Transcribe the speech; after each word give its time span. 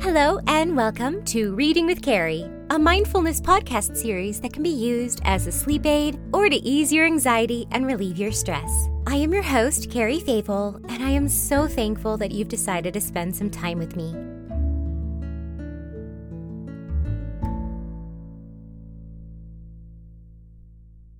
Hello, 0.00 0.38
and 0.46 0.76
welcome 0.76 1.24
to 1.24 1.54
Reading 1.54 1.86
with 1.86 2.02
Carrie, 2.02 2.48
a 2.70 2.78
mindfulness 2.78 3.40
podcast 3.40 3.96
series 3.96 4.40
that 4.40 4.52
can 4.52 4.62
be 4.62 4.68
used 4.68 5.20
as 5.24 5.46
a 5.46 5.52
sleep 5.52 5.86
aid 5.86 6.18
or 6.32 6.48
to 6.48 6.56
ease 6.56 6.92
your 6.92 7.06
anxiety 7.06 7.66
and 7.70 7.86
relieve 7.86 8.18
your 8.18 8.32
stress. 8.32 8.88
I 9.06 9.16
am 9.16 9.32
your 9.32 9.42
host, 9.42 9.90
Carrie 9.90 10.20
Fable, 10.20 10.80
and 10.88 11.02
I 11.02 11.10
am 11.10 11.28
so 11.28 11.66
thankful 11.66 12.16
that 12.18 12.32
you've 12.32 12.48
decided 12.48 12.94
to 12.94 13.00
spend 13.00 13.34
some 13.34 13.50
time 13.50 13.78
with 13.78 13.96
me. 13.96 14.14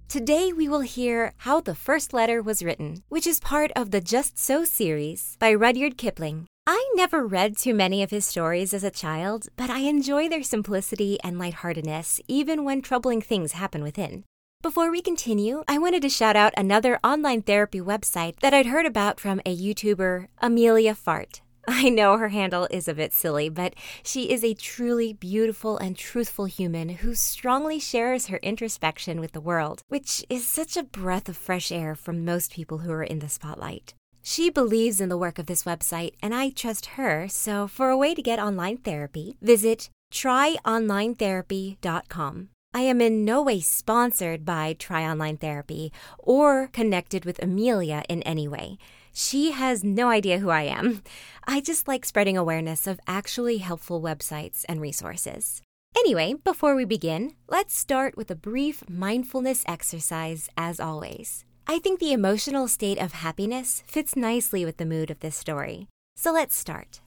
Today, 0.08 0.52
we 0.52 0.68
will 0.68 0.80
hear 0.80 1.32
How 1.38 1.60
the 1.60 1.74
First 1.74 2.12
Letter 2.12 2.40
Was 2.40 2.62
Written, 2.62 3.02
which 3.08 3.26
is 3.26 3.40
part 3.40 3.72
of 3.74 3.90
the 3.90 4.00
Just 4.00 4.38
So 4.38 4.64
series 4.64 5.36
by 5.40 5.52
Rudyard 5.52 5.96
Kipling. 5.96 6.46
I 6.66 6.92
never 6.94 7.26
read 7.26 7.58
too 7.58 7.74
many 7.74 8.02
of 8.02 8.10
his 8.10 8.24
stories 8.24 8.72
as 8.72 8.84
a 8.84 8.90
child, 8.90 9.48
but 9.54 9.68
I 9.68 9.80
enjoy 9.80 10.30
their 10.30 10.42
simplicity 10.42 11.18
and 11.22 11.38
lightheartedness 11.38 12.22
even 12.26 12.64
when 12.64 12.80
troubling 12.80 13.20
things 13.20 13.52
happen 13.52 13.82
within. 13.82 14.24
Before 14.62 14.90
we 14.90 15.02
continue, 15.02 15.62
I 15.68 15.76
wanted 15.76 16.00
to 16.02 16.08
shout 16.08 16.36
out 16.36 16.54
another 16.56 16.98
online 17.04 17.42
therapy 17.42 17.82
website 17.82 18.40
that 18.40 18.54
I'd 18.54 18.64
heard 18.64 18.86
about 18.86 19.20
from 19.20 19.42
a 19.44 19.54
YouTuber, 19.54 20.28
Amelia 20.38 20.94
Fart. 20.94 21.42
I 21.68 21.90
know 21.90 22.16
her 22.16 22.28
handle 22.28 22.66
is 22.70 22.88
a 22.88 22.94
bit 22.94 23.12
silly, 23.12 23.50
but 23.50 23.74
she 24.02 24.30
is 24.30 24.42
a 24.42 24.54
truly 24.54 25.12
beautiful 25.12 25.76
and 25.76 25.94
truthful 25.94 26.46
human 26.46 26.88
who 26.88 27.14
strongly 27.14 27.78
shares 27.78 28.28
her 28.28 28.38
introspection 28.38 29.20
with 29.20 29.32
the 29.32 29.40
world, 29.40 29.82
which 29.88 30.24
is 30.30 30.46
such 30.46 30.78
a 30.78 30.82
breath 30.82 31.28
of 31.28 31.36
fresh 31.36 31.70
air 31.70 31.94
from 31.94 32.24
most 32.24 32.54
people 32.54 32.78
who 32.78 32.92
are 32.92 33.04
in 33.04 33.18
the 33.18 33.28
spotlight. 33.28 33.92
She 34.26 34.48
believes 34.48 35.02
in 35.02 35.10
the 35.10 35.18
work 35.18 35.38
of 35.38 35.44
this 35.44 35.64
website, 35.64 36.14
and 36.22 36.34
I 36.34 36.48
trust 36.48 36.86
her, 36.96 37.28
so 37.28 37.68
for 37.68 37.90
a 37.90 37.96
way 37.96 38.14
to 38.14 38.22
get 38.22 38.38
online 38.38 38.78
therapy, 38.78 39.36
visit 39.42 39.90
tryonlinetherapy.com. 40.10 42.48
I 42.72 42.80
am 42.80 43.02
in 43.02 43.26
no 43.26 43.42
way 43.42 43.60
sponsored 43.60 44.46
by 44.46 44.76
Try 44.78 45.04
Online 45.04 45.36
Therapy 45.36 45.92
or 46.18 46.68
connected 46.68 47.26
with 47.26 47.42
Amelia 47.42 48.02
in 48.08 48.22
any 48.22 48.48
way. 48.48 48.78
She 49.12 49.50
has 49.50 49.84
no 49.84 50.08
idea 50.08 50.38
who 50.38 50.48
I 50.48 50.62
am. 50.62 51.02
I 51.46 51.60
just 51.60 51.86
like 51.86 52.06
spreading 52.06 52.38
awareness 52.38 52.86
of 52.86 52.98
actually 53.06 53.58
helpful 53.58 54.00
websites 54.00 54.64
and 54.70 54.80
resources. 54.80 55.60
Anyway, 55.94 56.32
before 56.42 56.74
we 56.74 56.86
begin, 56.86 57.34
let's 57.50 57.76
start 57.76 58.16
with 58.16 58.30
a 58.30 58.34
brief 58.34 58.88
mindfulness 58.88 59.64
exercise 59.68 60.48
as 60.56 60.80
always. 60.80 61.44
I 61.66 61.78
think 61.78 61.98
the 61.98 62.12
emotional 62.12 62.68
state 62.68 62.98
of 62.98 63.12
happiness 63.12 63.82
fits 63.86 64.16
nicely 64.16 64.64
with 64.64 64.76
the 64.76 64.84
mood 64.84 65.10
of 65.10 65.20
this 65.20 65.34
story. 65.36 65.88
So 66.14 66.30
let's 66.32 66.54
start. 66.56 67.00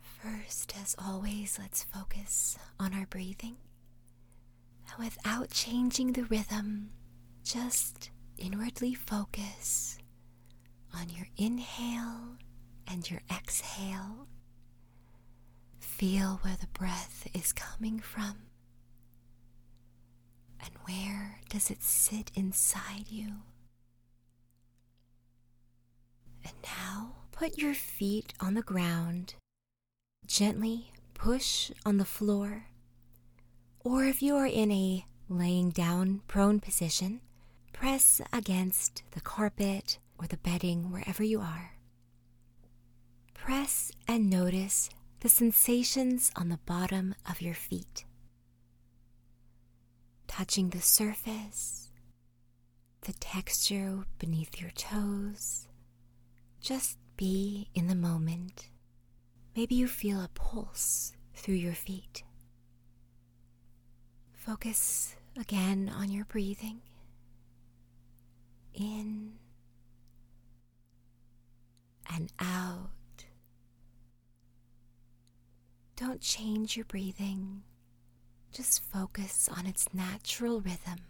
First, 0.00 0.74
as 0.80 0.94
always, 1.04 1.58
let's 1.60 1.82
focus 1.84 2.56
on 2.78 2.94
our 2.94 3.06
breathing. 3.06 3.56
Without 4.98 5.50
changing 5.50 6.12
the 6.12 6.24
rhythm, 6.24 6.90
just 7.44 8.10
inwardly 8.36 8.94
focus 8.94 9.98
on 10.94 11.08
your 11.10 11.26
inhale 11.36 12.36
and 12.86 13.08
your 13.10 13.20
exhale. 13.30 14.28
Feel 15.80 16.38
where 16.42 16.56
the 16.60 16.68
breath 16.68 17.26
is 17.34 17.52
coming 17.52 17.98
from 17.98 18.36
and 20.60 20.70
where 20.84 21.40
does 21.48 21.70
it 21.70 21.82
sit 21.82 22.30
inside 22.34 23.06
you. 23.08 23.42
And 26.48 26.56
now 26.64 27.12
put 27.30 27.58
your 27.58 27.74
feet 27.74 28.32
on 28.40 28.54
the 28.54 28.62
ground. 28.62 29.34
Gently 30.26 30.92
push 31.14 31.70
on 31.84 31.98
the 31.98 32.04
floor 32.04 32.64
or 33.80 34.04
if 34.04 34.22
you 34.22 34.36
are 34.36 34.46
in 34.46 34.70
a 34.70 35.04
laying 35.28 35.70
down 35.70 36.22
prone 36.28 36.60
position, 36.60 37.20
press 37.72 38.20
against 38.32 39.02
the 39.12 39.20
carpet 39.20 39.98
or 40.18 40.26
the 40.26 40.36
bedding 40.38 40.90
wherever 40.90 41.22
you 41.22 41.40
are. 41.40 41.72
Press 43.34 43.92
and 44.06 44.28
notice 44.28 44.90
the 45.20 45.28
sensations 45.28 46.30
on 46.36 46.48
the 46.48 46.58
bottom 46.66 47.14
of 47.28 47.40
your 47.40 47.54
feet, 47.54 48.04
touching 50.26 50.70
the 50.70 50.82
surface, 50.82 51.88
the 53.02 53.12
texture 53.14 54.04
beneath 54.18 54.60
your 54.60 54.70
toes. 54.70 55.67
Just 56.60 56.98
be 57.16 57.68
in 57.74 57.86
the 57.86 57.94
moment. 57.94 58.68
Maybe 59.56 59.74
you 59.74 59.88
feel 59.88 60.20
a 60.20 60.28
pulse 60.34 61.12
through 61.34 61.54
your 61.54 61.74
feet. 61.74 62.22
Focus 64.32 65.16
again 65.38 65.92
on 65.94 66.10
your 66.10 66.24
breathing. 66.24 66.80
In 68.74 69.32
and 72.14 72.32
out. 72.38 72.90
Don't 75.96 76.20
change 76.20 76.76
your 76.76 76.86
breathing. 76.86 77.62
Just 78.52 78.82
focus 78.82 79.48
on 79.54 79.66
its 79.66 79.92
natural 79.92 80.60
rhythm. 80.60 81.07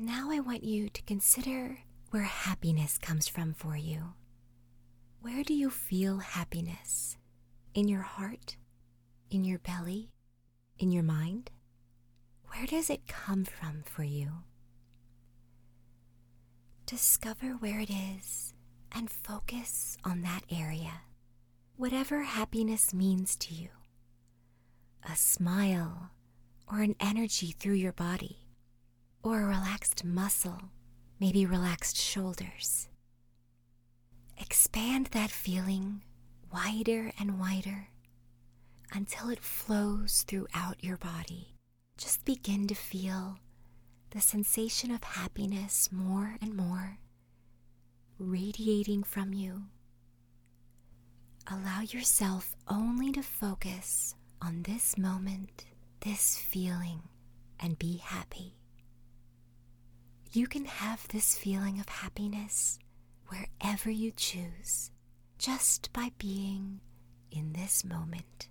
And 0.00 0.08
now 0.08 0.30
I 0.30 0.40
want 0.40 0.64
you 0.64 0.88
to 0.88 1.02
consider 1.02 1.80
where 2.10 2.22
happiness 2.22 2.96
comes 2.96 3.28
from 3.28 3.52
for 3.52 3.76
you. 3.76 4.14
Where 5.20 5.44
do 5.44 5.52
you 5.52 5.68
feel 5.68 6.20
happiness? 6.20 7.18
In 7.74 7.86
your 7.86 8.00
heart? 8.00 8.56
in 9.30 9.44
your 9.44 9.58
belly, 9.58 10.10
in 10.78 10.90
your 10.90 11.02
mind? 11.02 11.50
Where 12.48 12.66
does 12.66 12.90
it 12.90 13.06
come 13.06 13.44
from 13.44 13.82
for 13.84 14.02
you? 14.02 14.30
Discover 16.86 17.56
where 17.60 17.80
it 17.80 17.90
is 17.90 18.54
and 18.92 19.10
focus 19.10 19.96
on 20.02 20.22
that 20.22 20.42
area. 20.50 21.02
Whatever 21.76 22.22
happiness 22.22 22.92
means 22.92 23.36
to 23.36 23.54
you 23.54 23.68
a 25.08 25.14
smile, 25.16 26.10
or 26.70 26.80
an 26.80 26.94
energy 27.00 27.54
through 27.58 27.74
your 27.74 27.92
body, 27.92 28.49
or 29.22 29.40
a 29.40 29.46
relaxed 29.46 30.04
muscle, 30.04 30.70
maybe 31.18 31.46
relaxed 31.46 31.96
shoulders. 31.96 32.88
Expand 34.38 35.06
that 35.12 35.30
feeling 35.30 36.02
wider 36.52 37.12
and 37.18 37.38
wider 37.38 37.88
until 38.92 39.28
it 39.28 39.40
flows 39.40 40.24
throughout 40.26 40.82
your 40.82 40.96
body. 40.96 41.54
Just 41.96 42.24
begin 42.24 42.66
to 42.68 42.74
feel 42.74 43.38
the 44.10 44.20
sensation 44.20 44.90
of 44.90 45.04
happiness 45.04 45.90
more 45.92 46.36
and 46.40 46.56
more 46.56 46.98
radiating 48.18 49.02
from 49.02 49.32
you. 49.32 49.62
Allow 51.50 51.80
yourself 51.80 52.54
only 52.68 53.12
to 53.12 53.22
focus 53.22 54.14
on 54.42 54.62
this 54.62 54.96
moment, 54.98 55.64
this 56.00 56.36
feeling, 56.38 57.02
and 57.58 57.78
be 57.78 57.96
happy. 57.96 58.59
You 60.32 60.46
can 60.46 60.64
have 60.64 61.08
this 61.08 61.36
feeling 61.36 61.80
of 61.80 61.88
happiness 61.88 62.78
wherever 63.28 63.90
you 63.90 64.12
choose, 64.12 64.90
just 65.38 65.92
by 65.92 66.12
being 66.18 66.80
in 67.30 67.52
this 67.52 67.84
moment 67.84 68.48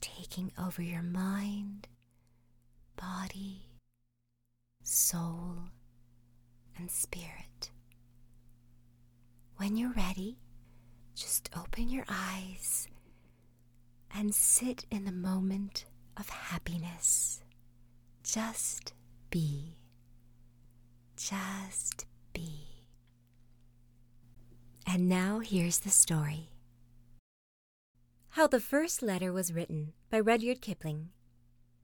taking 0.00 0.52
over 0.58 0.82
your 0.82 1.02
mind, 1.02 1.88
body, 2.96 3.70
soul, 4.82 5.56
and 6.76 6.90
spirit. 6.90 7.70
When 9.56 9.76
you're 9.76 9.92
ready, 9.92 10.38
just 11.14 11.50
open 11.56 11.88
your 11.88 12.04
eyes 12.08 12.88
and 14.14 14.34
sit 14.34 14.86
in 14.90 15.04
the 15.04 15.12
moment 15.12 15.84
of 16.16 16.28
happiness. 16.28 17.42
Just 18.22 18.92
be. 19.30 19.77
Just 21.18 22.06
be. 22.32 22.84
And 24.86 25.08
now 25.08 25.40
here's 25.40 25.80
the 25.80 25.90
story. 25.90 26.50
How 28.30 28.46
the 28.46 28.60
First 28.60 29.02
Letter 29.02 29.32
Was 29.32 29.52
Written 29.52 29.94
by 30.10 30.20
Rudyard 30.20 30.60
Kipling. 30.60 31.08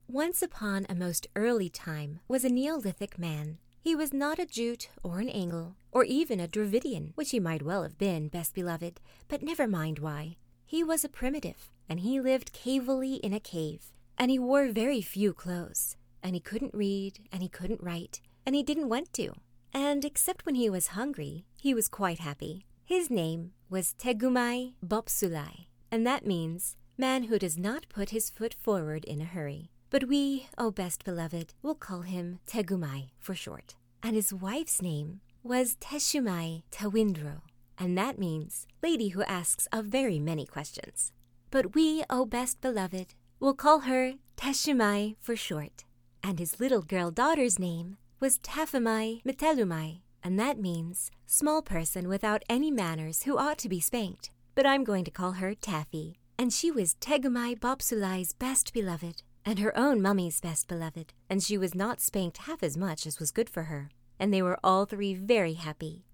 Once 0.07 0.41
upon 0.41 0.85
a 0.87 0.95
most 0.95 1.27
early 1.35 1.67
time 1.67 2.21
was 2.29 2.45
a 2.45 2.49
Neolithic 2.49 3.19
man. 3.19 3.57
He 3.81 3.93
was 3.93 4.13
not 4.13 4.39
a 4.39 4.45
Jute 4.45 4.89
or 5.03 5.19
an 5.19 5.27
Angle, 5.27 5.75
or 5.91 6.05
even 6.05 6.39
a 6.39 6.47
Dravidian, 6.47 7.11
which 7.15 7.31
he 7.31 7.39
might 7.41 7.61
well 7.61 7.83
have 7.83 7.97
been, 7.97 8.29
best 8.29 8.55
beloved, 8.55 9.01
but 9.27 9.43
never 9.43 9.67
mind 9.67 9.99
why. 9.99 10.37
He 10.65 10.81
was 10.81 11.03
a 11.03 11.09
primitive, 11.09 11.69
and 11.89 11.99
he 11.99 12.21
lived 12.21 12.53
cavily 12.53 13.15
in 13.15 13.33
a 13.33 13.41
cave, 13.41 13.91
and 14.17 14.31
he 14.31 14.39
wore 14.39 14.69
very 14.69 15.01
few 15.01 15.33
clothes, 15.33 15.97
and 16.23 16.35
he 16.35 16.39
couldn't 16.39 16.73
read, 16.73 17.27
and 17.33 17.43
he 17.43 17.49
couldn't 17.49 17.83
write, 17.83 18.21
and 18.45 18.55
he 18.55 18.63
didn't 18.63 18.89
want 18.89 19.11
to. 19.13 19.33
And 19.73 20.05
except 20.05 20.45
when 20.45 20.55
he 20.55 20.69
was 20.69 20.87
hungry, 20.87 21.45
he 21.59 21.73
was 21.73 21.87
quite 21.87 22.19
happy. 22.19 22.65
His 22.85 23.09
name 23.09 23.51
was 23.69 23.95
Tegumai 23.97 24.73
Bopsulai, 24.85 25.65
and 25.91 26.05
that 26.05 26.25
means 26.25 26.75
man 26.97 27.23
who 27.23 27.39
does 27.39 27.57
not 27.57 27.89
put 27.89 28.11
his 28.11 28.29
foot 28.29 28.55
forward 28.61 29.03
in 29.05 29.21
a 29.21 29.25
hurry. 29.25 29.71
But 29.89 30.07
we, 30.07 30.47
O 30.57 30.67
oh 30.67 30.71
best 30.71 31.03
beloved, 31.03 31.53
will 31.61 31.75
call 31.75 32.01
him 32.01 32.39
Tegumai 32.47 33.09
for 33.19 33.35
short. 33.35 33.75
And 34.01 34.15
his 34.15 34.33
wife's 34.33 34.81
name 34.81 35.21
was 35.43 35.75
Teshumai 35.75 36.63
Tewindrow, 36.71 37.41
and 37.77 37.97
that 37.97 38.19
means 38.19 38.67
lady 38.81 39.09
who 39.09 39.23
asks 39.23 39.67
a 39.71 39.81
very 39.81 40.19
many 40.19 40.45
questions. 40.45 41.11
But 41.51 41.75
we, 41.75 42.01
O 42.09 42.21
oh 42.21 42.25
best 42.25 42.61
beloved, 42.61 43.13
will 43.39 43.53
call 43.53 43.81
her 43.81 44.13
Teshumai 44.37 45.15
for 45.19 45.35
short. 45.35 45.85
And 46.23 46.39
his 46.39 46.59
little 46.59 46.81
girl 46.81 47.11
daughter's 47.11 47.59
name 47.59 47.97
was 48.19 48.39
Taffimai 48.39 49.21
Metallumai, 49.23 49.99
and 50.23 50.39
that 50.39 50.59
means 50.59 51.11
small 51.25 51.61
person 51.61 52.07
without 52.07 52.43
any 52.49 52.71
manners 52.71 53.23
who 53.23 53.37
ought 53.37 53.57
to 53.59 53.69
be 53.69 53.79
spanked. 53.79 54.31
But 54.55 54.65
I'm 54.65 54.83
going 54.83 55.03
to 55.03 55.11
call 55.11 55.33
her 55.33 55.53
Taffy, 55.53 56.17
and 56.37 56.53
she 56.53 56.71
was 56.71 56.95
Tegumai 56.95 57.59
Bopsulai's 57.59 58.33
best 58.33 58.73
beloved, 58.73 59.21
and 59.45 59.59
her 59.59 59.77
own 59.77 60.01
mummy's 60.01 60.39
best 60.39 60.67
beloved, 60.67 61.13
and 61.29 61.43
she 61.43 61.57
was 61.57 61.75
not 61.75 61.99
spanked 61.99 62.37
half 62.37 62.63
as 62.63 62.77
much 62.77 63.05
as 63.05 63.19
was 63.19 63.31
good 63.31 63.49
for 63.49 63.63
her, 63.63 63.89
and 64.19 64.33
they 64.33 64.41
were 64.41 64.59
all 64.63 64.85
three 64.85 65.13
very 65.13 65.53
happy. 65.53 66.05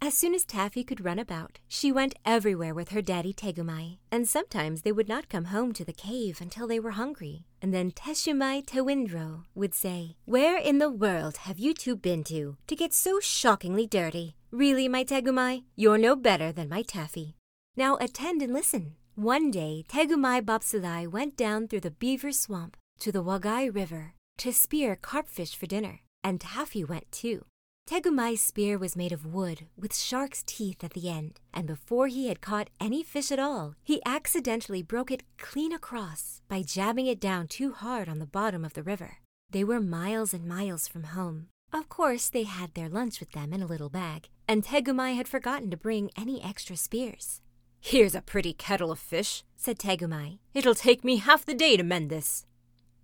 As 0.00 0.14
soon 0.14 0.34
as 0.34 0.44
Taffy 0.44 0.84
could 0.84 1.04
run 1.04 1.18
about, 1.18 1.58
she 1.68 1.90
went 1.90 2.14
everywhere 2.24 2.74
with 2.74 2.90
her 2.90 3.00
daddy 3.00 3.32
Tegumai, 3.32 3.98
and 4.10 4.28
sometimes 4.28 4.82
they 4.82 4.92
would 4.92 5.08
not 5.08 5.28
come 5.28 5.46
home 5.46 5.72
to 5.72 5.84
the 5.84 5.92
cave 5.92 6.40
until 6.40 6.66
they 6.66 6.78
were 6.78 6.92
hungry. 6.92 7.46
And 7.62 7.72
then 7.72 7.90
Teshumai 7.90 8.66
Tewindrow 8.66 9.44
would 9.54 9.74
say, 9.74 10.16
Where 10.26 10.58
in 10.58 10.78
the 10.78 10.90
world 10.90 11.38
have 11.38 11.58
you 11.58 11.72
two 11.72 11.96
been 11.96 12.24
to, 12.24 12.56
to 12.66 12.76
get 12.76 12.92
so 12.92 13.20
shockingly 13.20 13.86
dirty? 13.86 14.36
Really, 14.50 14.86
my 14.86 15.02
Tegumai, 15.02 15.64
you're 15.74 15.98
no 15.98 16.14
better 16.14 16.52
than 16.52 16.68
my 16.68 16.82
Taffy. 16.82 17.34
Now 17.76 17.96
attend 17.96 18.42
and 18.42 18.52
listen. 18.52 18.96
One 19.14 19.50
day, 19.50 19.84
Tegumai 19.88 20.42
Bopsulai 20.42 21.10
went 21.10 21.36
down 21.38 21.68
through 21.68 21.80
the 21.80 21.90
beaver 21.90 22.32
swamp 22.32 22.76
to 23.00 23.10
the 23.10 23.24
Wagai 23.24 23.74
River 23.74 24.12
to 24.38 24.52
spear 24.52 24.94
carpfish 24.94 25.56
for 25.56 25.66
dinner, 25.66 26.00
and 26.22 26.40
Taffy 26.40 26.84
went 26.84 27.10
too. 27.10 27.46
Tegumai's 27.86 28.42
spear 28.42 28.76
was 28.78 28.96
made 28.96 29.12
of 29.12 29.32
wood 29.32 29.66
with 29.78 29.94
shark's 29.94 30.42
teeth 30.42 30.82
at 30.82 30.94
the 30.94 31.08
end, 31.08 31.38
and 31.54 31.68
before 31.68 32.08
he 32.08 32.26
had 32.26 32.40
caught 32.40 32.68
any 32.80 33.04
fish 33.04 33.30
at 33.30 33.38
all, 33.38 33.76
he 33.84 34.02
accidentally 34.04 34.82
broke 34.82 35.12
it 35.12 35.22
clean 35.38 35.72
across 35.72 36.42
by 36.48 36.62
jabbing 36.62 37.06
it 37.06 37.20
down 37.20 37.46
too 37.46 37.72
hard 37.72 38.08
on 38.08 38.18
the 38.18 38.26
bottom 38.26 38.64
of 38.64 38.74
the 38.74 38.82
river. 38.82 39.18
They 39.50 39.62
were 39.62 39.80
miles 39.80 40.34
and 40.34 40.48
miles 40.48 40.88
from 40.88 41.04
home. 41.04 41.46
Of 41.72 41.88
course, 41.88 42.28
they 42.28 42.42
had 42.42 42.74
their 42.74 42.88
lunch 42.88 43.20
with 43.20 43.30
them 43.30 43.52
in 43.52 43.62
a 43.62 43.66
little 43.66 43.88
bag, 43.88 44.30
and 44.48 44.64
Tegumai 44.64 45.14
had 45.14 45.28
forgotten 45.28 45.70
to 45.70 45.76
bring 45.76 46.10
any 46.16 46.42
extra 46.42 46.76
spears. 46.76 47.40
Here's 47.80 48.16
a 48.16 48.20
pretty 48.20 48.52
kettle 48.52 48.90
of 48.90 48.98
fish, 48.98 49.44
said 49.56 49.78
Tegumai. 49.78 50.38
It'll 50.54 50.74
take 50.74 51.04
me 51.04 51.18
half 51.18 51.46
the 51.46 51.54
day 51.54 51.76
to 51.76 51.84
mend 51.84 52.10
this. 52.10 52.46